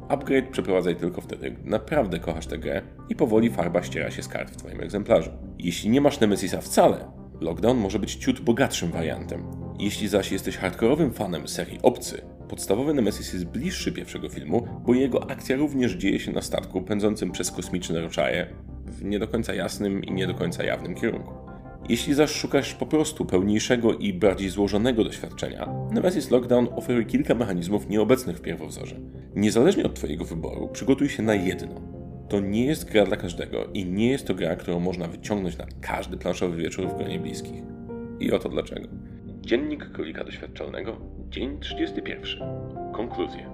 upgrade 0.10 0.50
przeprowadzaj 0.52 0.96
tylko 0.96 1.22
wtedy, 1.22 1.52
gdy 1.52 1.70
naprawdę 1.70 2.20
kochasz 2.20 2.48
tę 2.48 2.58
grę 2.58 2.82
i 3.10 3.16
powoli 3.16 3.50
farba 3.50 3.84
ściera 3.84 4.12
się 4.12 4.24
z 4.24 4.28
kart 4.28 4.52
w 4.52 4.56
Twoim 4.56 4.82
egzemplarzu. 4.82 5.32
Jeśli 5.60 5.90
nie 5.90 6.02
masz 6.02 6.20
Nemesisa 6.20 6.62
wcale, 6.62 7.06
Lockdown 7.42 7.78
może 7.78 8.00
być 8.00 8.16
ciut 8.16 8.40
bogatszym 8.40 8.92
wariantem. 8.92 9.44
Jeśli 9.80 10.08
zaś 10.08 10.32
jesteś 10.32 10.58
hardkorowym 10.58 11.14
fanem 11.14 11.48
serii 11.48 11.80
Obcy, 11.84 12.22
podstawowy 12.50 12.94
Nemesis 12.94 13.34
jest 13.34 13.46
bliższy 13.46 13.92
pierwszego 13.92 14.30
filmu, 14.30 14.68
bo 14.86 14.94
jego 14.94 15.32
akcja 15.32 15.56
również 15.56 15.94
dzieje 15.94 16.20
się 16.20 16.32
na 16.32 16.42
statku 16.42 16.82
pędzącym 16.82 17.32
przez 17.32 17.52
kosmiczne 17.52 18.02
roczaje 18.02 18.48
w 18.86 19.04
nie 19.04 19.20
do 19.20 19.28
końca 19.28 19.54
jasnym 19.54 20.04
i 20.04 20.12
nie 20.12 20.28
do 20.28 20.34
końca 20.34 20.64
jawnym 20.64 20.96
kierunku. 20.96 21.47
Jeśli 21.90 22.14
zaś 22.14 22.32
szukasz 22.32 22.74
po 22.74 22.86
prostu 22.86 23.26
pełniejszego 23.26 23.94
i 23.94 24.14
bardziej 24.14 24.50
złożonego 24.50 25.04
doświadczenia, 25.04 25.70
Nemesis 25.92 26.32
Lockdown 26.32 26.68
oferuje 26.76 27.06
kilka 27.06 27.36
mechanizmów 27.36 27.90
nieobecnych 27.90 28.38
w 28.38 28.42
pierwowzorze. 28.42 28.96
Niezależnie 29.36 29.86
od 29.86 29.96
Twojego 29.96 30.26
wyboru, 30.26 30.70
przygotuj 30.74 31.10
się 31.10 31.24
na 31.24 31.36
jedno. 31.36 31.82
To 32.30 32.40
nie 32.40 32.66
jest 32.66 32.92
gra 32.92 33.06
dla 33.06 33.18
każdego 33.18 33.66
i 33.74 33.86
nie 33.86 34.10
jest 34.10 34.28
to 34.28 34.36
gra, 34.36 34.56
którą 34.56 34.80
można 34.80 35.08
wyciągnąć 35.08 35.58
na 35.58 35.66
każdy 35.82 36.18
planszowy 36.18 36.58
wieczór 36.58 36.88
w 36.88 36.98
gronie 36.98 37.20
bliskich. 37.20 37.64
I 38.20 38.32
oto 38.32 38.50
dlaczego. 38.50 38.88
Dziennik 39.42 39.92
Królika 39.92 40.24
Doświadczalnego, 40.24 40.98
dzień 41.30 41.60
31. 41.60 42.40
Konkluzje. 42.94 43.50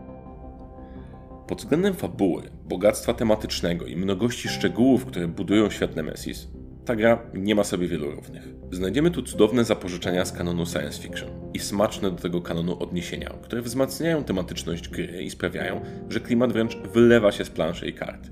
Pod 1.47 1.57
względem 1.57 1.93
fabuły, 1.93 2.43
bogactwa 2.65 3.13
tematycznego 3.13 3.85
i 3.85 3.95
mnogości 3.95 4.49
szczegółów, 4.49 5.05
które 5.05 5.27
budują 5.27 5.69
świat 5.69 5.95
Nemesis, 5.95 6.47
ta 6.85 6.95
gra 6.95 7.19
nie 7.33 7.55
ma 7.55 7.63
sobie 7.63 7.87
wielu 7.87 8.11
równych. 8.11 8.47
Znajdziemy 8.71 9.11
tu 9.11 9.21
cudowne 9.21 9.63
zapożyczenia 9.63 10.25
z 10.25 10.31
kanonu 10.31 10.65
science 10.65 11.01
fiction 11.01 11.29
i 11.53 11.59
smaczne 11.59 12.11
do 12.11 12.17
tego 12.17 12.41
kanonu 12.41 12.83
odniesienia, 12.83 13.29
które 13.41 13.61
wzmacniają 13.61 14.23
tematyczność 14.23 14.89
gry 14.89 15.23
i 15.23 15.29
sprawiają, 15.29 15.81
że 16.09 16.19
klimat 16.19 16.53
wręcz 16.53 16.77
wylewa 16.77 17.31
się 17.31 17.45
z 17.45 17.49
planszy 17.49 17.87
i 17.87 17.93
kart. 17.93 18.31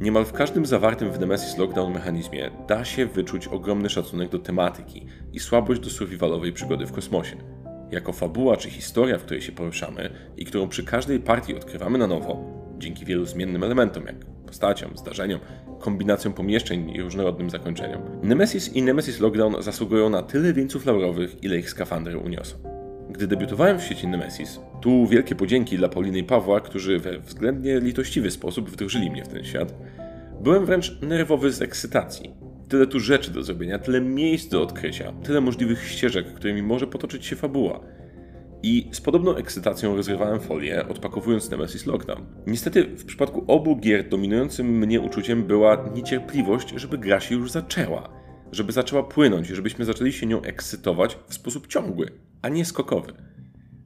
Niemal 0.00 0.24
w 0.24 0.32
każdym 0.32 0.66
zawartym 0.66 1.12
w 1.12 1.20
Nemesis 1.20 1.58
Lockdown 1.58 1.92
mechanizmie 1.92 2.50
da 2.68 2.84
się 2.84 3.06
wyczuć 3.06 3.48
ogromny 3.48 3.90
szacunek 3.90 4.30
do 4.30 4.38
tematyki 4.38 5.06
i 5.32 5.40
słabość 5.40 5.80
do 5.80 5.90
survivalowej 5.90 6.52
przygody 6.52 6.86
w 6.86 6.92
kosmosie. 6.92 7.36
Jako 7.90 8.12
fabuła 8.12 8.56
czy 8.56 8.70
historia, 8.70 9.18
w 9.18 9.22
której 9.22 9.42
się 9.42 9.52
poruszamy 9.52 10.10
i 10.36 10.44
którą 10.44 10.68
przy 10.68 10.84
każdej 10.84 11.20
partii 11.20 11.56
odkrywamy 11.56 11.98
na 11.98 12.06
nowo, 12.06 12.65
dzięki 12.78 13.04
wielu 13.04 13.26
zmiennym 13.26 13.64
elementom, 13.64 14.06
jak 14.06 14.16
postaciom, 14.46 14.90
zdarzeniom, 14.96 15.40
kombinacjom 15.80 16.32
pomieszczeń 16.32 16.90
i 16.90 17.02
różnorodnym 17.02 17.50
zakończeniom. 17.50 18.02
Nemesis 18.22 18.76
i 18.76 18.82
Nemesis 18.82 19.20
Lockdown 19.20 19.62
zasługują 19.62 20.10
na 20.10 20.22
tyle 20.22 20.52
wieńców 20.52 20.86
laurowych, 20.86 21.44
ile 21.44 21.58
ich 21.58 21.70
skafandry 21.70 22.18
uniosą. 22.18 22.56
Gdy 23.10 23.26
debiutowałem 23.26 23.78
w 23.78 23.82
świecie 23.82 24.08
Nemesis, 24.08 24.60
tu 24.80 25.06
wielkie 25.06 25.34
podzięki 25.34 25.76
dla 25.76 25.88
Pauliny 25.88 26.18
i 26.18 26.24
Pawła, 26.24 26.60
którzy 26.60 26.98
we 26.98 27.18
względnie 27.18 27.80
litościwy 27.80 28.30
sposób 28.30 28.70
wdrożyli 28.70 29.10
mnie 29.10 29.24
w 29.24 29.28
ten 29.28 29.44
świat, 29.44 29.74
byłem 30.40 30.66
wręcz 30.66 31.00
nerwowy 31.02 31.52
z 31.52 31.62
ekscytacji. 31.62 32.34
Tyle 32.68 32.86
tu 32.86 33.00
rzeczy 33.00 33.30
do 33.30 33.42
zrobienia, 33.42 33.78
tyle 33.78 34.00
miejsc 34.00 34.48
do 34.48 34.62
odkrycia, 34.62 35.12
tyle 35.22 35.40
możliwych 35.40 35.88
ścieżek, 35.88 36.26
którymi 36.34 36.62
może 36.62 36.86
potoczyć 36.86 37.26
się 37.26 37.36
fabuła. 37.36 37.80
I 38.62 38.88
z 38.92 39.00
podobną 39.00 39.36
ekscytacją 39.36 39.96
rozrywałem 39.96 40.40
folię, 40.40 40.88
odpakowując 40.88 41.50
Nemesis 41.50 41.86
Lockdown. 41.86 42.26
Niestety, 42.46 42.84
w 42.84 43.04
przypadku 43.04 43.44
obu 43.48 43.76
gier 43.76 44.08
dominującym 44.08 44.78
mnie 44.78 45.00
uczuciem 45.00 45.44
była 45.44 45.88
niecierpliwość, 45.94 46.72
żeby 46.76 46.98
gra 46.98 47.20
się 47.20 47.34
już 47.34 47.50
zaczęła. 47.50 48.08
Żeby 48.52 48.72
zaczęła 48.72 49.02
płynąć, 49.02 49.46
żebyśmy 49.46 49.84
zaczęli 49.84 50.12
się 50.12 50.26
nią 50.26 50.42
ekscytować 50.42 51.18
w 51.28 51.34
sposób 51.34 51.66
ciągły, 51.66 52.06
a 52.42 52.48
nie 52.48 52.64
skokowy. 52.64 53.12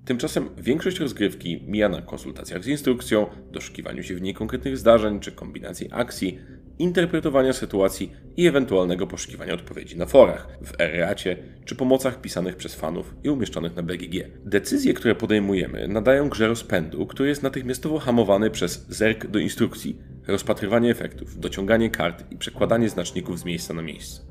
Tymczasem 0.04 0.48
większość 0.58 0.98
rozgrywki 0.98 1.62
mija 1.66 1.88
na 1.88 2.02
konsultacjach 2.02 2.64
z 2.64 2.66
instrukcją, 2.66 3.26
doszukiwaniu 3.52 4.02
się 4.02 4.14
w 4.14 4.22
niej 4.22 4.34
konkretnych 4.34 4.76
zdarzeń 4.76 5.20
czy 5.20 5.32
kombinacji 5.32 5.88
akcji, 5.92 6.38
interpretowania 6.80 7.52
sytuacji 7.52 8.12
i 8.36 8.46
ewentualnego 8.46 9.06
poszukiwania 9.06 9.54
odpowiedzi 9.54 9.98
na 9.98 10.06
forach, 10.06 10.48
w 10.62 10.80
Eracie 10.80 11.36
czy 11.64 11.76
pomocach 11.76 12.20
pisanych 12.20 12.56
przez 12.56 12.74
fanów 12.74 13.14
i 13.24 13.28
umieszczonych 13.28 13.76
na 13.76 13.82
BGG. 13.82 14.30
Decyzje, 14.44 14.94
które 14.94 15.14
podejmujemy, 15.14 15.88
nadają 15.88 16.28
grze 16.28 16.48
rozpędu, 16.48 17.06
który 17.06 17.28
jest 17.28 17.42
natychmiastowo 17.42 17.98
hamowany 17.98 18.50
przez 18.50 18.86
zerk 18.88 19.26
do 19.26 19.38
instrukcji, 19.38 19.98
rozpatrywanie 20.26 20.90
efektów, 20.90 21.40
dociąganie 21.40 21.90
kart 21.90 22.32
i 22.32 22.36
przekładanie 22.36 22.88
znaczników 22.88 23.38
z 23.38 23.44
miejsca 23.44 23.74
na 23.74 23.82
miejsce. 23.82 24.22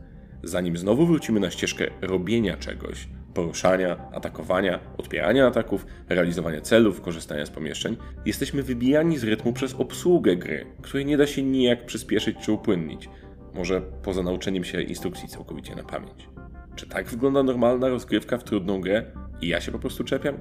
Zanim 0.43 0.77
znowu 0.77 1.05
wrócimy 1.05 1.39
na 1.39 1.51
ścieżkę 1.51 1.87
robienia 2.01 2.57
czegoś, 2.57 3.07
poruszania, 3.33 3.97
atakowania, 4.11 4.79
odpierania 4.97 5.47
ataków, 5.47 5.85
realizowania 6.09 6.61
celów, 6.61 7.01
korzystania 7.01 7.45
z 7.45 7.49
pomieszczeń, 7.49 7.97
jesteśmy 8.25 8.63
wybijani 8.63 9.17
z 9.17 9.23
rytmu 9.23 9.53
przez 9.53 9.73
obsługę 9.73 10.35
gry, 10.35 10.65
której 10.81 11.05
nie 11.05 11.17
da 11.17 11.27
się 11.27 11.43
nijak 11.43 11.85
przyspieszyć 11.85 12.37
czy 12.41 12.51
upłynnić. 12.51 13.09
Może 13.53 13.81
poza 13.81 14.23
nauczeniem 14.23 14.63
się 14.63 14.81
instrukcji 14.81 15.29
całkowicie 15.29 15.75
na 15.75 15.83
pamięć. 15.83 16.29
Czy 16.75 16.87
tak 16.87 17.07
wygląda 17.07 17.43
normalna 17.43 17.87
rozgrywka 17.87 18.37
w 18.37 18.43
trudną 18.43 18.81
grę 18.81 19.05
i 19.41 19.47
ja 19.47 19.61
się 19.61 19.71
po 19.71 19.79
prostu 19.79 20.03
czepiam? 20.03 20.37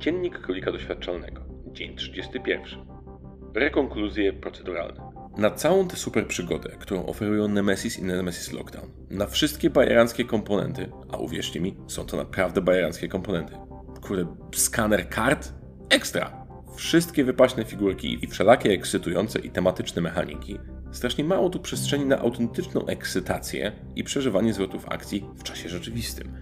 Dziennik 0.00 0.38
królika 0.38 0.72
doświadczalnego. 0.72 1.42
Dzień 1.72 1.96
31. 1.96 2.80
Rekonkluzje 3.54 4.32
proceduralne 4.32 5.13
na 5.36 5.50
całą 5.50 5.88
tę 5.88 5.96
super 5.96 6.26
przygodę, 6.26 6.68
którą 6.78 7.06
oferują 7.06 7.48
Nemesis 7.48 7.98
i 7.98 8.02
Nemesis 8.02 8.52
Lockdown, 8.52 8.90
na 9.10 9.26
wszystkie 9.26 9.70
bajeranckie 9.70 10.24
komponenty, 10.24 10.90
a 11.12 11.16
uwierzcie 11.16 11.60
mi, 11.60 11.76
są 11.88 12.06
to 12.06 12.16
naprawdę 12.16 12.60
bajeranckie 12.60 13.08
komponenty. 13.08 13.54
Kurde, 14.02 14.26
skaner 14.54 15.08
kart? 15.08 15.52
Ekstra! 15.90 16.44
Wszystkie 16.76 17.24
wypaśne 17.24 17.64
figurki 17.64 18.24
i 18.24 18.26
wszelakie 18.26 18.70
ekscytujące 18.70 19.38
i 19.38 19.50
tematyczne 19.50 20.02
mechaniki. 20.02 20.58
Strasznie 20.92 21.24
mało 21.24 21.50
tu 21.50 21.60
przestrzeni 21.60 22.06
na 22.06 22.18
autentyczną 22.18 22.86
ekscytację 22.86 23.72
i 23.96 24.04
przeżywanie 24.04 24.52
zwrotów 24.52 24.88
akcji 24.88 25.26
w 25.36 25.42
czasie 25.42 25.68
rzeczywistym. 25.68 26.32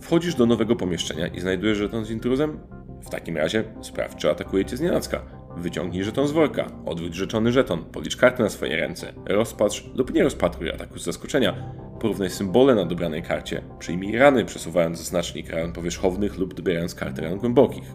Wchodzisz 0.00 0.34
do 0.34 0.46
nowego 0.46 0.76
pomieszczenia 0.76 1.26
i 1.26 1.40
znajdujesz 1.40 1.78
żeton 1.78 2.04
z 2.04 2.10
intruzem? 2.10 2.60
W 3.06 3.10
takim 3.10 3.36
razie 3.36 3.64
sprawdź, 3.82 4.18
czy 4.18 4.30
atakuje 4.30 4.64
cię 4.64 4.76
z 4.76 4.80
nienacka 4.80 5.39
Wyciągnij 5.56 6.04
żeton 6.04 6.28
z 6.28 6.32
worka, 6.32 6.70
odwróć 6.86 7.14
rzeczony 7.14 7.52
żeton, 7.52 7.84
policz 7.84 8.16
kartę 8.16 8.42
na 8.42 8.48
swoje 8.48 8.76
ręce, 8.76 9.12
rozpatrz 9.26 9.90
lub 9.94 10.14
nie 10.14 10.22
rozpatruj 10.22 10.70
ataku 10.70 10.98
z 10.98 11.04
zaskoczenia, 11.04 11.72
porównaj 12.00 12.30
symbole 12.30 12.74
na 12.74 12.84
dobranej 12.84 13.22
karcie, 13.22 13.62
przyjmij 13.78 14.18
rany 14.18 14.44
przesuwając 14.44 14.98
znacznik 14.98 15.50
ran 15.50 15.72
powierzchownych 15.72 16.38
lub 16.38 16.54
dobierając 16.54 16.94
karty 16.94 17.22
ran 17.22 17.38
głębokich. 17.38 17.92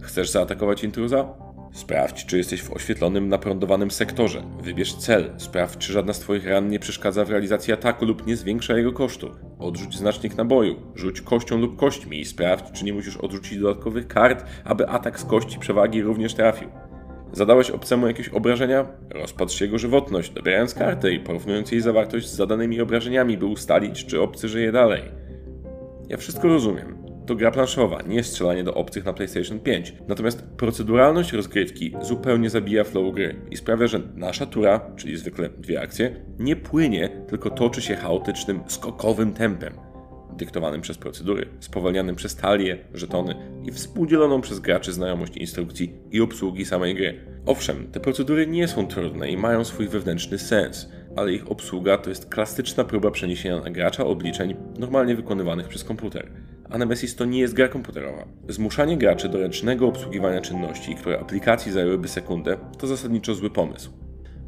Chcesz 0.00 0.30
zaatakować 0.30 0.84
intruza? 0.84 1.41
Sprawdź, 1.72 2.26
czy 2.26 2.38
jesteś 2.38 2.62
w 2.62 2.72
oświetlonym, 2.72 3.28
naprądowanym 3.28 3.90
sektorze. 3.90 4.42
Wybierz 4.62 4.94
cel. 4.94 5.30
Sprawdź, 5.36 5.86
czy 5.86 5.92
żadna 5.92 6.12
z 6.12 6.18
Twoich 6.18 6.46
ran 6.46 6.68
nie 6.68 6.78
przeszkadza 6.78 7.24
w 7.24 7.30
realizacji 7.30 7.72
ataku 7.72 8.04
lub 8.04 8.26
nie 8.26 8.36
zwiększa 8.36 8.76
jego 8.76 8.92
kosztu. 8.92 9.30
Odrzuć 9.58 9.96
znacznik 9.96 10.36
naboju. 10.36 10.76
Rzuć 10.94 11.20
kością 11.20 11.58
lub 11.58 11.76
kośćmi 11.76 12.20
i 12.20 12.24
sprawdź, 12.24 12.72
czy 12.72 12.84
nie 12.84 12.92
musisz 12.92 13.16
odrzucić 13.16 13.58
dodatkowych 13.58 14.08
kart, 14.08 14.44
aby 14.64 14.88
atak 14.88 15.20
z 15.20 15.24
kości 15.24 15.58
przewagi 15.58 16.02
również 16.02 16.34
trafił. 16.34 16.68
Zadałeś 17.32 17.70
obcemu 17.70 18.06
jakieś 18.06 18.28
obrażenia? 18.28 18.86
Rozpatrz 19.10 19.60
jego 19.60 19.78
żywotność, 19.78 20.30
dobierając 20.30 20.74
kartę 20.74 21.12
i 21.12 21.20
porównując 21.20 21.72
jej 21.72 21.80
zawartość 21.80 22.28
z 22.28 22.34
zadanymi 22.34 22.80
obrażeniami, 22.80 23.38
by 23.38 23.46
ustalić, 23.46 24.06
czy 24.06 24.20
obcy 24.20 24.48
żyje 24.48 24.72
dalej. 24.72 25.02
Ja 26.08 26.16
wszystko 26.16 26.48
rozumiem. 26.48 27.01
To 27.26 27.34
gra 27.34 27.50
planszowa, 27.50 28.02
nie 28.02 28.22
strzelanie 28.22 28.64
do 28.64 28.74
obcych 28.74 29.04
na 29.04 29.12
PlayStation 29.12 29.60
5. 29.60 29.94
Natomiast 30.08 30.42
proceduralność 30.42 31.32
rozgrywki 31.32 31.94
zupełnie 32.02 32.50
zabija 32.50 32.84
flow 32.84 33.14
gry 33.14 33.36
i 33.50 33.56
sprawia, 33.56 33.86
że 33.86 34.00
nasza 34.14 34.46
tura, 34.46 34.80
czyli 34.96 35.16
zwykle 35.16 35.48
dwie 35.48 35.80
akcje, 35.80 36.16
nie 36.38 36.56
płynie, 36.56 37.08
tylko 37.28 37.50
toczy 37.50 37.82
się 37.82 37.96
chaotycznym, 37.96 38.60
skokowym 38.66 39.32
tempem. 39.32 39.72
Dyktowanym 40.36 40.80
przez 40.80 40.98
procedury, 40.98 41.48
spowalnianym 41.60 42.16
przez 42.16 42.36
talie, 42.36 42.78
żetony 42.94 43.34
i 43.64 43.72
współdzieloną 43.72 44.40
przez 44.40 44.60
graczy 44.60 44.92
znajomość 44.92 45.36
instrukcji 45.36 45.94
i 46.10 46.20
obsługi 46.20 46.64
samej 46.64 46.94
gry. 46.94 47.20
Owszem, 47.46 47.90
te 47.92 48.00
procedury 48.00 48.46
nie 48.46 48.68
są 48.68 48.86
trudne 48.86 49.30
i 49.30 49.36
mają 49.36 49.64
swój 49.64 49.88
wewnętrzny 49.88 50.38
sens, 50.38 50.88
ale 51.16 51.32
ich 51.32 51.50
obsługa 51.50 51.98
to 51.98 52.10
jest 52.10 52.28
klasyczna 52.28 52.84
próba 52.84 53.10
przeniesienia 53.10 53.60
na 53.60 53.70
gracza 53.70 54.04
obliczeń 54.04 54.54
normalnie 54.78 55.16
wykonywanych 55.16 55.68
przez 55.68 55.84
komputer 55.84 56.30
a 56.72 56.78
Nemesis 56.78 57.16
to 57.16 57.24
nie 57.24 57.40
jest 57.40 57.54
gra 57.54 57.68
komputerowa. 57.68 58.24
Zmuszanie 58.48 58.96
graczy 58.96 59.28
do 59.28 59.38
ręcznego 59.38 59.88
obsługiwania 59.88 60.40
czynności, 60.40 60.94
które 60.94 61.20
aplikacji 61.20 61.72
zajęłyby 61.72 62.08
sekundę, 62.08 62.56
to 62.78 62.86
zasadniczo 62.86 63.34
zły 63.34 63.50
pomysł. 63.50 63.90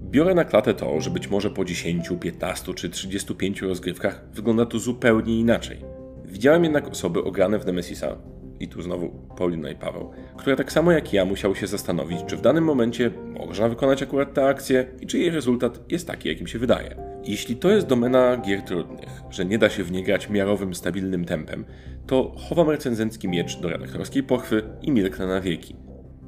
Biorę 0.02 0.34
na 0.34 0.44
klatę 0.44 0.74
to, 0.74 1.00
że 1.00 1.10
być 1.10 1.30
może 1.30 1.50
po 1.50 1.64
10, 1.64 2.08
15 2.20 2.74
czy 2.74 2.90
35 2.90 3.62
rozgrywkach 3.62 4.24
wygląda 4.32 4.66
to 4.66 4.78
zupełnie 4.78 5.40
inaczej. 5.40 5.78
Widziałem 6.24 6.64
jednak 6.64 6.88
osoby 6.88 7.24
ograne 7.24 7.58
w 7.58 7.66
Nemesisa, 7.66 8.16
i 8.64 8.68
tu 8.68 8.82
znowu 8.82 9.08
Paulina 9.36 9.70
i 9.70 9.74
Paweł, 9.74 10.10
które 10.36 10.56
tak 10.56 10.72
samo 10.72 10.92
jak 10.92 11.12
ja 11.12 11.24
musiały 11.24 11.56
się 11.56 11.66
zastanowić, 11.66 12.18
czy 12.26 12.36
w 12.36 12.40
danym 12.40 12.64
momencie 12.64 13.10
można 13.40 13.68
wykonać 13.68 14.02
akurat 14.02 14.34
tę 14.34 14.46
akcję 14.46 14.86
i 15.00 15.06
czy 15.06 15.18
jej 15.18 15.30
rezultat 15.30 15.92
jest 15.92 16.06
taki, 16.06 16.28
jakim 16.28 16.46
się 16.46 16.58
wydaje. 16.58 16.96
Jeśli 17.24 17.56
to 17.56 17.70
jest 17.70 17.86
domena 17.86 18.36
gier 18.36 18.62
trudnych, 18.62 19.22
że 19.30 19.44
nie 19.44 19.58
da 19.58 19.70
się 19.70 19.84
w 19.84 19.92
nie 19.92 20.02
grać 20.02 20.30
miarowym, 20.30 20.74
stabilnym 20.74 21.24
tempem, 21.24 21.64
to 22.06 22.34
chowam 22.48 22.70
recenzencki 22.70 23.28
miecz 23.28 23.60
do 23.60 23.68
redaktorskiej 23.68 24.22
pochwy 24.22 24.62
i 24.82 24.90
milknę 24.90 25.26
na 25.26 25.40
wieki. 25.40 25.76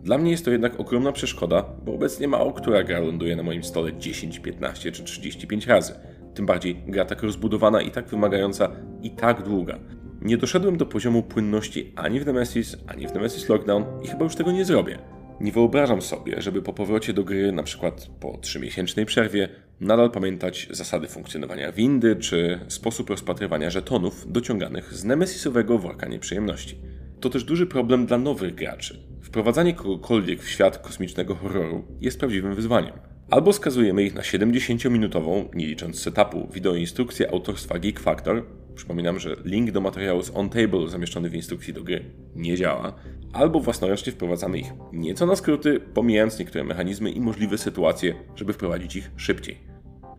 Dla 0.02 0.18
mnie 0.18 0.30
jest 0.30 0.44
to 0.44 0.50
jednak 0.50 0.80
ogromna 0.80 1.12
przeszkoda, 1.12 1.64
bo 1.84 1.94
obecnie 1.94 2.28
mało 2.28 2.52
która 2.52 2.84
gra 2.84 3.00
ląduje 3.00 3.36
na 3.36 3.42
moim 3.42 3.64
stole 3.64 3.98
10, 3.98 4.38
15 4.38 4.92
czy 4.92 5.04
35 5.04 5.66
razy. 5.66 5.94
Tym 6.34 6.46
bardziej 6.46 6.82
gra 6.86 7.04
tak 7.04 7.22
rozbudowana 7.22 7.80
i 7.80 7.90
tak 7.90 8.08
wymagająca 8.08 8.70
i 9.02 9.10
tak 9.10 9.42
długa. 9.42 9.78
Nie 10.26 10.37
doszedłem 10.37 10.76
do 10.76 10.87
poziomu 10.87 11.23
płynności 11.23 11.92
ani 11.97 12.21
w 12.21 12.26
Nemesis, 12.26 12.76
ani 12.87 13.09
w 13.09 13.14
Nemesis 13.14 13.49
Lockdown 13.49 13.85
i 14.04 14.09
chyba 14.09 14.25
już 14.25 14.37
tego 14.37 14.52
nie 14.52 14.64
zrobię. 14.64 14.99
Nie 15.40 15.52
wyobrażam 15.52 16.02
sobie, 16.02 16.42
żeby 16.42 16.62
po 16.62 16.73
powrocie 16.73 17.12
do 17.12 17.25
gry, 17.25 17.52
na 17.52 17.62
przykład 17.62 18.06
po 18.21 18.33
3-miesięcznej 18.33 19.04
przerwie, 19.04 19.49
nadal 19.80 20.11
pamiętać 20.11 20.68
zasady 20.71 21.09
funkcjonowania 21.09 21.73
windy 21.73 22.16
czy 22.16 22.61
sposób 22.68 23.11
rozpatrywania 23.11 23.71
żetonów 23.71 24.33
dociąganych 24.33 24.95
z 24.95 25.04
nemesisowego 25.04 25.78
worka 25.78 26.08
nieprzyjemności. 26.08 26.78
To 27.21 27.30
też 27.30 27.45
duży 27.45 27.67
problem 27.67 28.06
dla 28.06 28.19
nowych 28.19 28.54
graczy. 28.54 28.99
Wprowadzanie 29.23 29.75
kogokolwiek 29.75 30.43
w 30.43 30.49
świat 30.49 30.78
kosmicznego 30.78 31.34
horroru 31.34 31.84
jest 32.00 32.19
prawdziwym 32.19 32.54
wyzwaniem. 32.54 32.93
Albo 33.30 33.52
skazujemy 33.52 34.02
ich 34.02 34.15
na 34.15 34.21
70-minutową, 34.21 35.54
nie 35.54 35.67
licząc 35.67 36.00
setupu, 36.00 36.49
wideoinstrukcję 36.52 37.30
autorstwa 37.30 37.78
Geek 37.78 38.00
Factor, 38.00 38.45
Przypominam, 38.76 39.19
że 39.19 39.36
link 39.45 39.71
do 39.71 39.80
materiału 39.80 40.23
z 40.23 40.30
OnTable 40.34 40.89
zamieszczony 40.89 41.30
w 41.30 41.34
instrukcji 41.34 41.75
do 41.75 41.82
gry 41.82 42.04
nie 42.34 42.56
działa, 42.56 42.93
albo 43.32 43.60
własnoręcznie 43.60 44.12
wprowadzamy 44.12 44.58
ich 44.58 44.73
nieco 44.93 45.26
na 45.26 45.36
skróty, 45.36 45.80
pomijając 45.80 46.39
niektóre 46.39 46.65
mechanizmy 46.65 47.10
i 47.10 47.21
możliwe 47.21 47.58
sytuacje, 47.58 48.15
żeby 48.36 48.52
wprowadzić 48.52 48.97
ich 48.97 49.10
szybciej. 49.17 49.58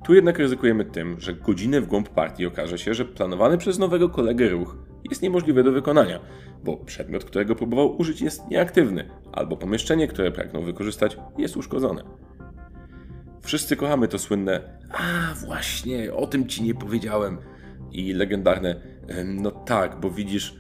Tu 0.06 0.14
jednak 0.14 0.40
ryzykujemy 0.40 0.86
tym, 0.86 1.20
że 1.20 1.34
godzinę 1.34 1.82
w 1.82 1.86
głąb 1.86 2.10
partii 2.10 2.46
okaże 2.46 2.78
się, 2.78 2.94
że 2.94 3.06
planowany 3.06 3.58
przez 3.58 3.80
nowego 3.80 4.10
kolegę 4.10 4.50
ruch 4.50 4.78
jest 5.10 5.22
niemożliwy 5.22 5.64
do 5.64 5.72
wykonania, 5.72 6.20
bo 6.64 6.78
przedmiot, 6.78 7.26
którego 7.26 7.56
próbował 7.56 7.98
użyć 7.98 8.22
jest 8.22 8.48
nieaktywny, 8.48 9.10
albo 9.32 9.58
pomieszczenie, 9.58 10.08
które 10.08 10.32
pragnął 10.32 10.64
wykorzystać 10.64 11.18
jest 11.38 11.58
uszkodzone. 11.58 12.04
Wszyscy 13.42 13.76
kochamy 13.76 14.08
to 14.08 14.20
słynne 14.20 14.80
A 14.92 15.34
właśnie, 15.46 16.14
o 16.14 16.28
tym 16.28 16.48
ci 16.48 16.64
nie 16.64 16.76
powiedziałem 16.76 17.38
i 17.98 18.14
legendarne 18.14 18.76
no 19.26 19.52
tak, 19.52 20.00
bo 20.00 20.10
widzisz, 20.10 20.56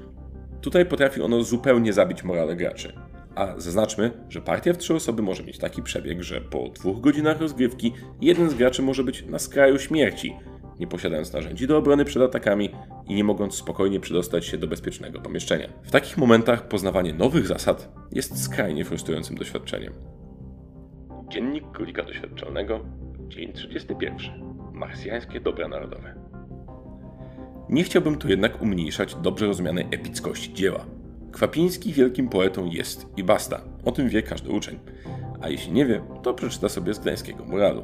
tutaj 0.62 0.86
potrafi 0.86 1.22
ono 1.22 1.44
zupełnie 1.44 1.94
zabić 1.94 2.24
morale 2.24 2.56
graczy. 2.56 2.94
A 3.36 3.54
zaznaczmy, 3.58 4.12
że 4.30 4.42
partia 4.42 4.74
w 4.74 4.78
trzy 4.78 4.96
osoby 4.96 5.22
może 5.22 5.44
mieć 5.44 5.58
taki 5.58 5.84
przebieg, 5.84 6.22
że 6.22 6.42
po 6.42 6.70
dwóch 6.70 7.02
godzinach 7.02 7.42
rozgrywki 7.42 7.94
jeden 8.22 8.50
z 8.50 8.54
graczy 8.54 8.82
może 8.82 9.04
być 9.04 9.26
na 9.26 9.40
skraju 9.40 9.80
śmierci, 9.80 10.36
nie 10.80 10.88
posiadając 10.88 11.34
narzędzi 11.34 11.68
do 11.68 11.78
obrony 11.78 12.06
przed 12.06 12.24
atakami 12.24 12.70
i 13.08 13.16
nie 13.16 13.24
mogąc 13.24 13.56
spokojnie 13.56 14.00
przedostać 14.00 14.46
się 14.46 14.58
do 14.58 14.68
bezpiecznego 14.68 15.20
pomieszczenia. 15.20 15.68
W 15.84 15.92
takich 15.92 16.18
momentach 16.18 16.68
poznawanie 16.68 17.14
nowych 17.14 17.48
zasad 17.48 17.92
jest 18.12 18.44
skrajnie 18.44 18.86
frustrującym 18.86 19.38
doświadczeniem. 19.38 19.94
Dziennik 21.30 21.72
Królika 21.72 22.04
Doświadczalnego, 22.04 22.80
dzień 23.28 23.54
31. 23.54 24.18
Marsjańskie 24.74 25.40
dobra 25.40 25.68
narodowe. 25.68 26.17
Nie 27.70 27.84
chciałbym 27.84 28.18
tu 28.18 28.30
jednak 28.30 28.62
umniejszać 28.62 29.16
dobrze 29.16 29.48
rozumianej 29.48 29.88
epickości 29.92 30.54
dzieła. 30.54 30.86
Kwapiński 31.32 31.94
wielkim 31.94 32.30
poetą 32.30 32.66
jest 32.66 33.06
i 33.18 33.24
basta. 33.24 33.62
O 33.86 33.92
tym 33.92 34.10
wie 34.10 34.24
każdy 34.24 34.50
uczeń. 34.50 34.80
A 35.42 35.50
jeśli 35.50 35.72
nie 35.72 35.86
wie, 35.86 36.02
to 36.24 36.34
przeczyta 36.34 36.70
sobie 36.70 36.94
z 36.94 37.00
gdańskiego 37.00 37.46
muralu. 37.46 37.84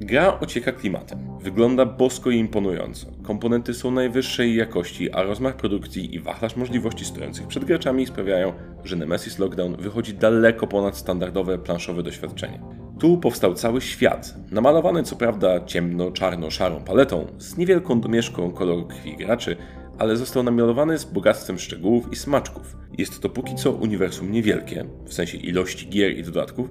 Gra 0.00 0.40
ocieka 0.40 0.72
klimatem. 0.72 1.18
Wygląda 1.40 1.86
bosko 1.86 2.30
i 2.30 2.38
imponująco. 2.38 3.06
Komponenty 3.22 3.74
są 3.74 3.90
najwyższej 3.90 4.56
jakości, 4.56 5.12
a 5.12 5.22
rozmach 5.22 5.56
produkcji 5.56 6.14
i 6.14 6.20
wachlarz 6.20 6.56
możliwości 6.56 7.04
stojących 7.04 7.46
przed 7.46 7.64
graczami 7.64 8.06
sprawiają, 8.06 8.52
że 8.84 8.96
Nemesis 8.96 9.38
Lockdown 9.38 9.76
wychodzi 9.76 10.14
daleko 10.14 10.66
ponad 10.66 10.96
standardowe 10.96 11.58
planszowe 11.58 12.02
doświadczenie. 12.02 12.83
Tu 13.04 13.18
powstał 13.18 13.54
cały 13.54 13.80
świat, 13.80 14.34
namalowany 14.50 15.02
co 15.02 15.16
prawda 15.16 15.60
ciemno-czarno-szarą 15.60 16.84
paletą, 16.84 17.26
z 17.38 17.56
niewielką 17.56 18.00
domieszką 18.00 18.50
koloru 18.50 18.86
krwi 18.86 19.16
graczy, 19.16 19.56
ale 19.98 20.16
został 20.16 20.42
namalowany 20.42 20.98
z 20.98 21.04
bogactwem 21.04 21.58
szczegółów 21.58 22.12
i 22.12 22.16
smaczków. 22.16 22.76
Jest 22.98 23.20
to 23.20 23.28
póki 23.28 23.54
co 23.54 23.72
uniwersum 23.72 24.32
niewielkie, 24.32 24.84
w 25.06 25.14
sensie 25.14 25.38
ilości 25.38 25.88
gier 25.88 26.18
i 26.18 26.22
dodatków, 26.22 26.68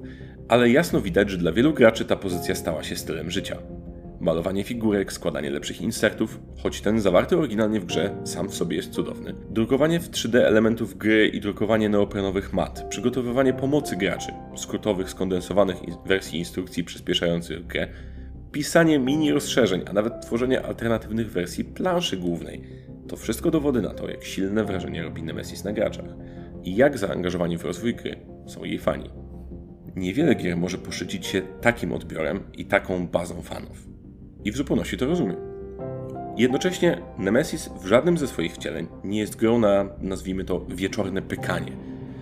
ale 0.50 0.70
jasno 0.70 1.02
widać, 1.02 1.30
że 1.30 1.38
dla 1.38 1.52
wielu 1.52 1.74
graczy 1.74 2.06
ta 2.06 2.16
pozycja 2.16 2.56
stała 2.56 2.84
się 2.84 2.96
stylem 2.96 3.32
życia. 3.32 3.58
Malowanie 4.24 4.64
figurek, 4.64 5.14
składanie 5.14 5.50
lepszych 5.50 5.82
insertów, 5.82 6.40
choć 6.64 6.82
ten 6.82 7.00
zawarty 7.00 7.38
oryginalnie 7.38 7.80
w 7.80 7.86
grze 7.86 8.16
sam 8.24 8.50
w 8.50 8.56
sobie 8.56 8.76
jest 8.76 8.92
cudowny. 8.92 9.36
Drukowanie 9.50 10.00
w 10.00 10.10
3D 10.10 10.38
elementów 10.38 10.98
gry 10.98 11.28
i 11.28 11.42
drukowanie 11.42 11.90
neoprenowych 11.90 12.54
mat, 12.54 12.86
przygotowywanie 12.90 13.54
pomocy 13.54 13.96
graczy, 13.96 14.32
skrótowych, 14.56 15.10
skondensowanych 15.10 15.78
wersji 16.06 16.40
instrukcji 16.40 16.84
przyspieszających 16.84 17.68
grę, 17.68 17.88
pisanie 18.52 19.00
mini 19.00 19.32
rozszerzeń, 19.32 19.82
a 19.90 19.94
nawet 19.94 20.22
tworzenie 20.22 20.62
alternatywnych 20.62 21.32
wersji 21.32 21.66
planszy 21.66 22.18
głównej. 22.18 22.64
To 23.08 23.18
wszystko 23.18 23.52
dowody 23.52 23.82
na 23.82 23.94
to, 23.94 24.10
jak 24.10 24.24
silne 24.24 24.64
wrażenie 24.64 25.04
robi 25.04 25.24
Nemesis 25.24 25.64
na 25.64 25.74
graczach 25.74 26.10
i 26.64 26.76
jak 26.76 26.98
zaangażowani 26.98 27.58
w 27.58 27.66
rozwój 27.66 27.96
gry 27.96 28.16
są 28.48 28.64
jej 28.64 28.80
fani. 28.80 29.10
Niewiele 29.96 30.36
gier 30.36 30.58
może 30.58 30.78
poszycić 30.78 31.28
się 31.28 31.42
takim 31.62 31.94
odbiorem 31.94 32.44
i 32.54 32.66
taką 32.66 33.08
bazą 33.08 33.42
fanów. 33.42 33.93
I 34.46 34.52
w 34.52 34.58
zupełności 34.58 34.98
to 34.98 35.06
rozumiem. 35.06 35.36
Jednocześnie 36.38 37.02
Nemesis 37.18 37.70
w 37.82 37.88
żadnym 37.88 38.18
ze 38.18 38.28
swoich 38.28 38.54
wcieleń 38.54 38.88
nie 39.04 39.20
jest 39.20 39.36
grą 39.36 39.60
na, 39.60 39.86
nazwijmy 40.02 40.46
to, 40.46 40.66
wieczorne 40.70 41.22
pykanie. 41.22 41.72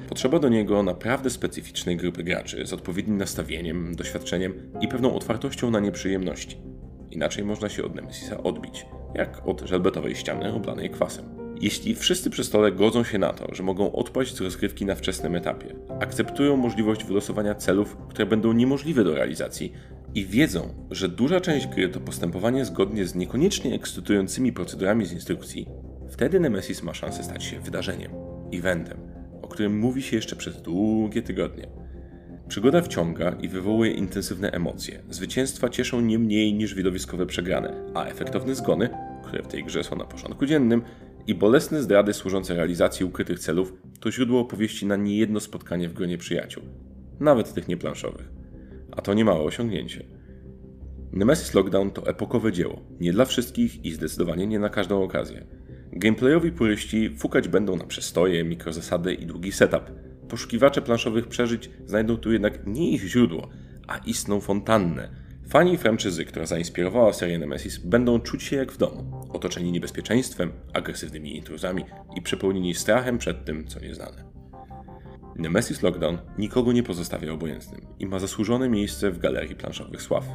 Potrzeba 0.10 0.40
do 0.40 0.50
niego 0.50 0.84
naprawdę 0.84 1.30
specyficznej 1.30 1.98
grupy 1.98 2.24
graczy 2.24 2.68
z 2.68 2.74
odpowiednim 2.74 3.18
nastawieniem, 3.18 3.96
doświadczeniem 3.96 4.54
i 4.82 4.88
pewną 4.88 5.16
otwartością 5.16 5.72
na 5.72 5.80
nieprzyjemności. 5.80 6.58
Inaczej 7.12 7.44
można 7.44 7.70
się 7.70 7.84
od 7.84 7.96
Nemesisa 7.96 8.44
odbić, 8.44 8.86
jak 9.16 9.48
od 9.48 9.62
żelbetowej 9.62 10.16
ściany 10.16 10.54
oblanej 10.54 10.90
kwasem. 10.90 11.26
Jeśli 11.62 11.96
wszyscy 11.96 12.30
przy 12.30 12.44
stole 12.44 12.72
godzą 12.72 13.04
się 13.04 13.20
na 13.20 13.34
to, 13.34 13.56
że 13.56 13.64
mogą 13.64 13.92
odpaść 13.92 14.36
z 14.36 14.42
rozgrywki 14.42 14.86
na 14.86 14.96
wczesnym 14.96 15.36
etapie, 15.36 15.76
akceptują 16.00 16.58
możliwość 16.58 17.04
wylosowania 17.04 17.56
celów, 17.56 17.98
które 18.10 18.26
będą 18.26 18.54
niemożliwe 18.54 19.04
do 19.04 19.16
realizacji 19.16 19.74
i 20.16 20.26
wiedzą, 20.26 20.74
że 20.92 21.10
duża 21.10 21.42
część 21.42 21.68
gry 21.68 21.90
to 21.90 22.00
postępowanie 22.00 22.66
zgodnie 22.66 23.06
z 23.06 23.16
niekoniecznie 23.16 23.76
ekscytującymi 23.76 24.54
procedurami 24.54 25.06
z 25.06 25.12
instrukcji, 25.12 25.68
wtedy 26.10 26.40
Nemesis 26.40 26.84
ma 26.84 26.94
szansę 26.94 27.24
stać 27.24 27.44
się 27.44 27.60
wydarzeniem, 27.60 28.12
eventem, 28.54 28.98
o 29.42 29.48
którym 29.48 29.80
mówi 29.80 30.02
się 30.02 30.16
jeszcze 30.16 30.36
przez 30.36 30.62
długie 30.62 31.22
tygodnie. 31.22 31.68
Przygoda 32.48 32.82
wciąga 32.82 33.32
i 33.42 33.48
wywołuje 33.48 33.92
intensywne 33.92 34.52
emocje. 34.52 35.02
Zwycięstwa 35.10 35.70
cieszą 35.70 36.02
nie 36.02 36.20
mniej 36.20 36.54
niż 36.54 36.76
widowiskowe 36.76 37.26
przegrane, 37.26 37.92
a 37.94 38.06
efektowne 38.06 38.56
zgony, 38.56 38.90
które 39.24 39.44
w 39.44 39.48
tej 39.48 39.64
grze 39.64 39.84
są 39.84 39.96
na 39.96 40.06
porządku 40.06 40.46
dziennym, 40.46 40.82
i 41.28 41.36
bolesne 41.36 41.82
zdrady 41.82 42.14
służące 42.14 42.56
realizacji 42.56 43.06
ukrytych 43.06 43.40
celów 43.40 43.74
to 44.00 44.12
źródło 44.12 44.40
opowieści 44.40 44.86
na 44.86 44.96
niejedno 44.96 45.40
spotkanie 45.40 45.90
w 45.90 45.94
gronie 45.94 46.18
przyjaciół, 46.18 46.64
nawet 47.20 47.54
tych 47.54 47.68
nieplanszowych. 47.68 48.41
A 49.02 49.04
to 49.04 49.14
niemałe 49.14 49.42
osiągnięcie. 49.42 50.04
Nemesis 51.12 51.54
Lockdown 51.54 51.92
to 51.92 52.08
epokowe 52.08 52.52
dzieło, 52.52 52.82
nie 53.00 53.14
dla 53.14 53.26
wszystkich 53.26 53.86
i 53.86 53.92
zdecydowanie 53.92 54.48
nie 54.48 54.60
na 54.60 54.70
każdą 54.70 55.04
okazję. 55.04 55.46
Gameplayowi 55.92 56.52
puryści 56.52 57.16
fukać 57.18 57.48
będą 57.48 57.76
na 57.76 57.86
przestoje, 57.86 58.44
mikrozasady 58.44 59.14
i 59.14 59.26
długi 59.26 59.52
setup. 59.52 59.92
Poszukiwacze 60.30 60.82
planszowych 60.82 61.28
przeżyć 61.28 61.70
znajdą 61.86 62.18
tu 62.18 62.32
jednak 62.32 62.68
nie 62.68 62.92
ich 62.92 63.02
źródło, 63.02 63.50
a 63.88 63.98
istną 63.98 64.42
fontannę. 64.42 65.10
Fani 65.48 65.78
franczyzy, 65.78 66.26
która 66.26 66.46
zainspirowała 66.46 67.14
serię 67.14 67.40
Nemesis, 67.40 67.78
będą 67.78 68.20
czuć 68.20 68.44
się 68.44 68.56
jak 68.56 68.72
w 68.72 68.78
domu, 68.78 69.26
otoczeni 69.30 69.72
niebezpieczeństwem, 69.72 70.52
agresywnymi 70.74 71.38
intruzami 71.38 71.86
i 72.16 72.22
przepełnieni 72.22 72.74
strachem 72.74 73.18
przed 73.18 73.46
tym, 73.46 73.68
co 73.68 73.80
nieznane. 73.80 74.41
Nemesis 75.36 75.82
Lockdown 75.82 76.18
nikogo 76.38 76.72
nie 76.72 76.84
pozostawia 76.84 77.34
obojętnym 77.34 77.88
i 78.00 78.06
ma 78.06 78.20
zasłużone 78.20 78.70
miejsce 78.70 79.12
w 79.12 79.20
galerii 79.20 79.56
planszowych 79.56 80.02
sław. 80.02 80.26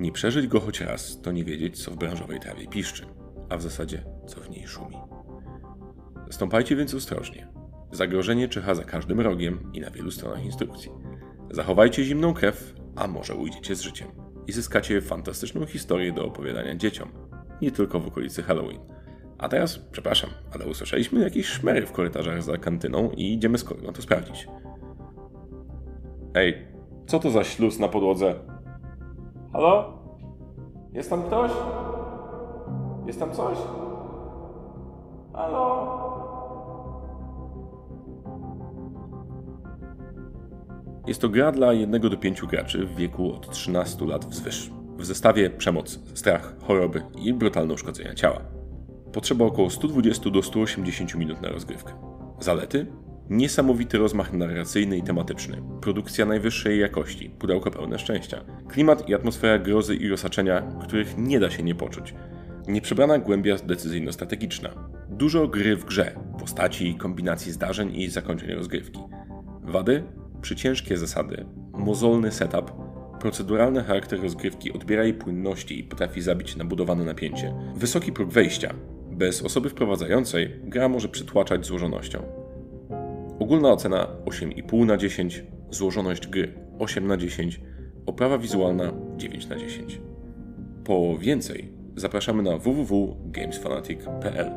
Nie 0.00 0.12
przeżyć 0.12 0.46
go 0.46 0.60
choć 0.60 0.80
raz, 0.80 1.20
to 1.22 1.32
nie 1.32 1.44
wiedzieć, 1.44 1.84
co 1.84 1.90
w 1.90 1.96
branżowej 1.96 2.40
trawie 2.40 2.66
piszczy, 2.66 3.06
a 3.48 3.56
w 3.56 3.62
zasadzie, 3.62 4.04
co 4.26 4.40
w 4.40 4.50
niej 4.50 4.66
szumi. 4.66 4.96
Stąpajcie 6.30 6.76
więc 6.76 6.94
ostrożnie. 6.94 7.48
Zagrożenie 7.92 8.48
czyha 8.48 8.74
za 8.74 8.84
każdym 8.84 9.20
rogiem 9.20 9.70
i 9.72 9.80
na 9.80 9.90
wielu 9.90 10.10
stronach 10.10 10.44
instrukcji. 10.44 10.90
Zachowajcie 11.50 12.04
zimną 12.04 12.34
krew, 12.34 12.74
a 12.96 13.06
może 13.06 13.34
ujdziecie 13.34 13.76
z 13.76 13.80
życiem 13.80 14.08
i 14.46 14.52
zyskacie 14.52 15.00
fantastyczną 15.00 15.66
historię 15.66 16.12
do 16.12 16.24
opowiadania 16.24 16.74
dzieciom, 16.74 17.08
nie 17.62 17.70
tylko 17.70 18.00
w 18.00 18.06
okolicy 18.06 18.42
Halloween. 18.42 18.80
A 19.38 19.48
teraz, 19.48 19.78
przepraszam, 19.78 20.30
ale 20.54 20.66
usłyszeliśmy 20.66 21.20
jakieś 21.20 21.46
szmery 21.46 21.86
w 21.86 21.92
korytarzach 21.92 22.42
za 22.42 22.56
kantyną 22.56 23.10
i 23.10 23.32
idziemy 23.32 23.58
kolegą 23.58 23.92
to 23.92 24.02
sprawdzić. 24.02 24.48
Ej, 26.34 26.66
co 27.06 27.18
to 27.18 27.30
za 27.30 27.44
śluz 27.44 27.78
na 27.78 27.88
podłodze? 27.88 28.34
Halo? 29.52 29.98
Jest 30.92 31.10
tam 31.10 31.22
ktoś? 31.22 31.50
Jest 33.06 33.20
tam 33.20 33.32
coś? 33.32 33.58
Halo? 35.32 35.98
Jest 41.06 41.20
to 41.20 41.28
gra 41.28 41.52
dla 41.52 41.72
jednego 41.72 42.10
do 42.10 42.16
pięciu 42.16 42.46
graczy 42.46 42.86
w 42.86 42.96
wieku 42.96 43.32
od 43.32 43.50
13 43.50 44.06
lat 44.06 44.24
wzwyż. 44.24 44.70
W 44.96 45.04
zestawie 45.04 45.50
przemoc, 45.50 46.00
strach, 46.14 46.54
choroby 46.66 47.02
i 47.18 47.34
brutalne 47.34 47.74
uszkodzenia 47.74 48.14
ciała. 48.14 48.57
Potrzeba 49.12 49.44
około 49.44 49.70
120 49.70 50.30
do 50.30 50.42
180 50.42 51.14
minut 51.14 51.42
na 51.42 51.48
rozgrywkę. 51.48 51.92
Zalety? 52.40 52.86
Niesamowity 53.30 53.98
rozmach 53.98 54.32
narracyjny 54.32 54.98
i 54.98 55.02
tematyczny, 55.02 55.62
produkcja 55.80 56.26
najwyższej 56.26 56.80
jakości, 56.80 57.30
pudełko 57.30 57.70
pełne 57.70 57.98
szczęścia, 57.98 58.44
klimat 58.68 59.08
i 59.08 59.14
atmosfera 59.14 59.58
grozy 59.58 59.96
i 59.96 60.08
rozsaczenia, 60.08 60.62
których 60.82 61.18
nie 61.18 61.40
da 61.40 61.50
się 61.50 61.62
nie 61.62 61.74
poczuć, 61.74 62.14
nieprzebrana 62.68 63.18
głębia 63.18 63.56
decyzyjno-strategiczna, 63.56 64.70
dużo 65.08 65.48
gry 65.48 65.76
w 65.76 65.84
grze, 65.84 66.14
postaci, 66.40 66.94
kombinacji 66.94 67.52
zdarzeń 67.52 67.96
i 67.96 68.08
zakończeń 68.08 68.50
rozgrywki. 68.50 69.00
Wady? 69.62 70.02
Przyciężkie 70.42 70.96
zasady, 70.96 71.46
mozolny 71.72 72.32
setup, 72.32 72.72
proceduralny 73.20 73.84
charakter 73.84 74.22
rozgrywki 74.22 74.72
odbiera 74.72 75.04
jej 75.04 75.14
płynności 75.14 75.80
i 75.80 75.84
potrafi 75.84 76.22
zabić 76.22 76.56
nabudowane 76.56 77.04
napięcie. 77.04 77.54
Wysoki 77.76 78.12
próg 78.12 78.30
wejścia. 78.30 78.74
Bez 79.18 79.42
osoby 79.42 79.68
wprowadzającej 79.70 80.60
gra 80.64 80.88
może 80.88 81.08
przytłaczać 81.08 81.66
złożonością. 81.66 82.22
Ogólna 83.40 83.72
ocena 83.72 84.06
8,5 84.24 84.86
na 84.86 84.96
10, 84.96 85.44
złożoność 85.70 86.26
gry 86.26 86.54
8 86.78 87.06
na 87.06 87.16
10, 87.16 87.60
oprawa 88.06 88.38
wizualna 88.38 88.92
9 89.16 89.46
na 89.46 89.56
10. 89.56 90.00
Po 90.84 91.18
więcej 91.18 91.72
zapraszamy 91.96 92.42
na 92.42 92.58
www.gamesfanatic.pl. 92.58 94.50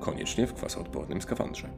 Koniecznie 0.00 0.46
w 0.46 0.54
kwasoodpornym 0.54 1.22
skafandrze. 1.22 1.68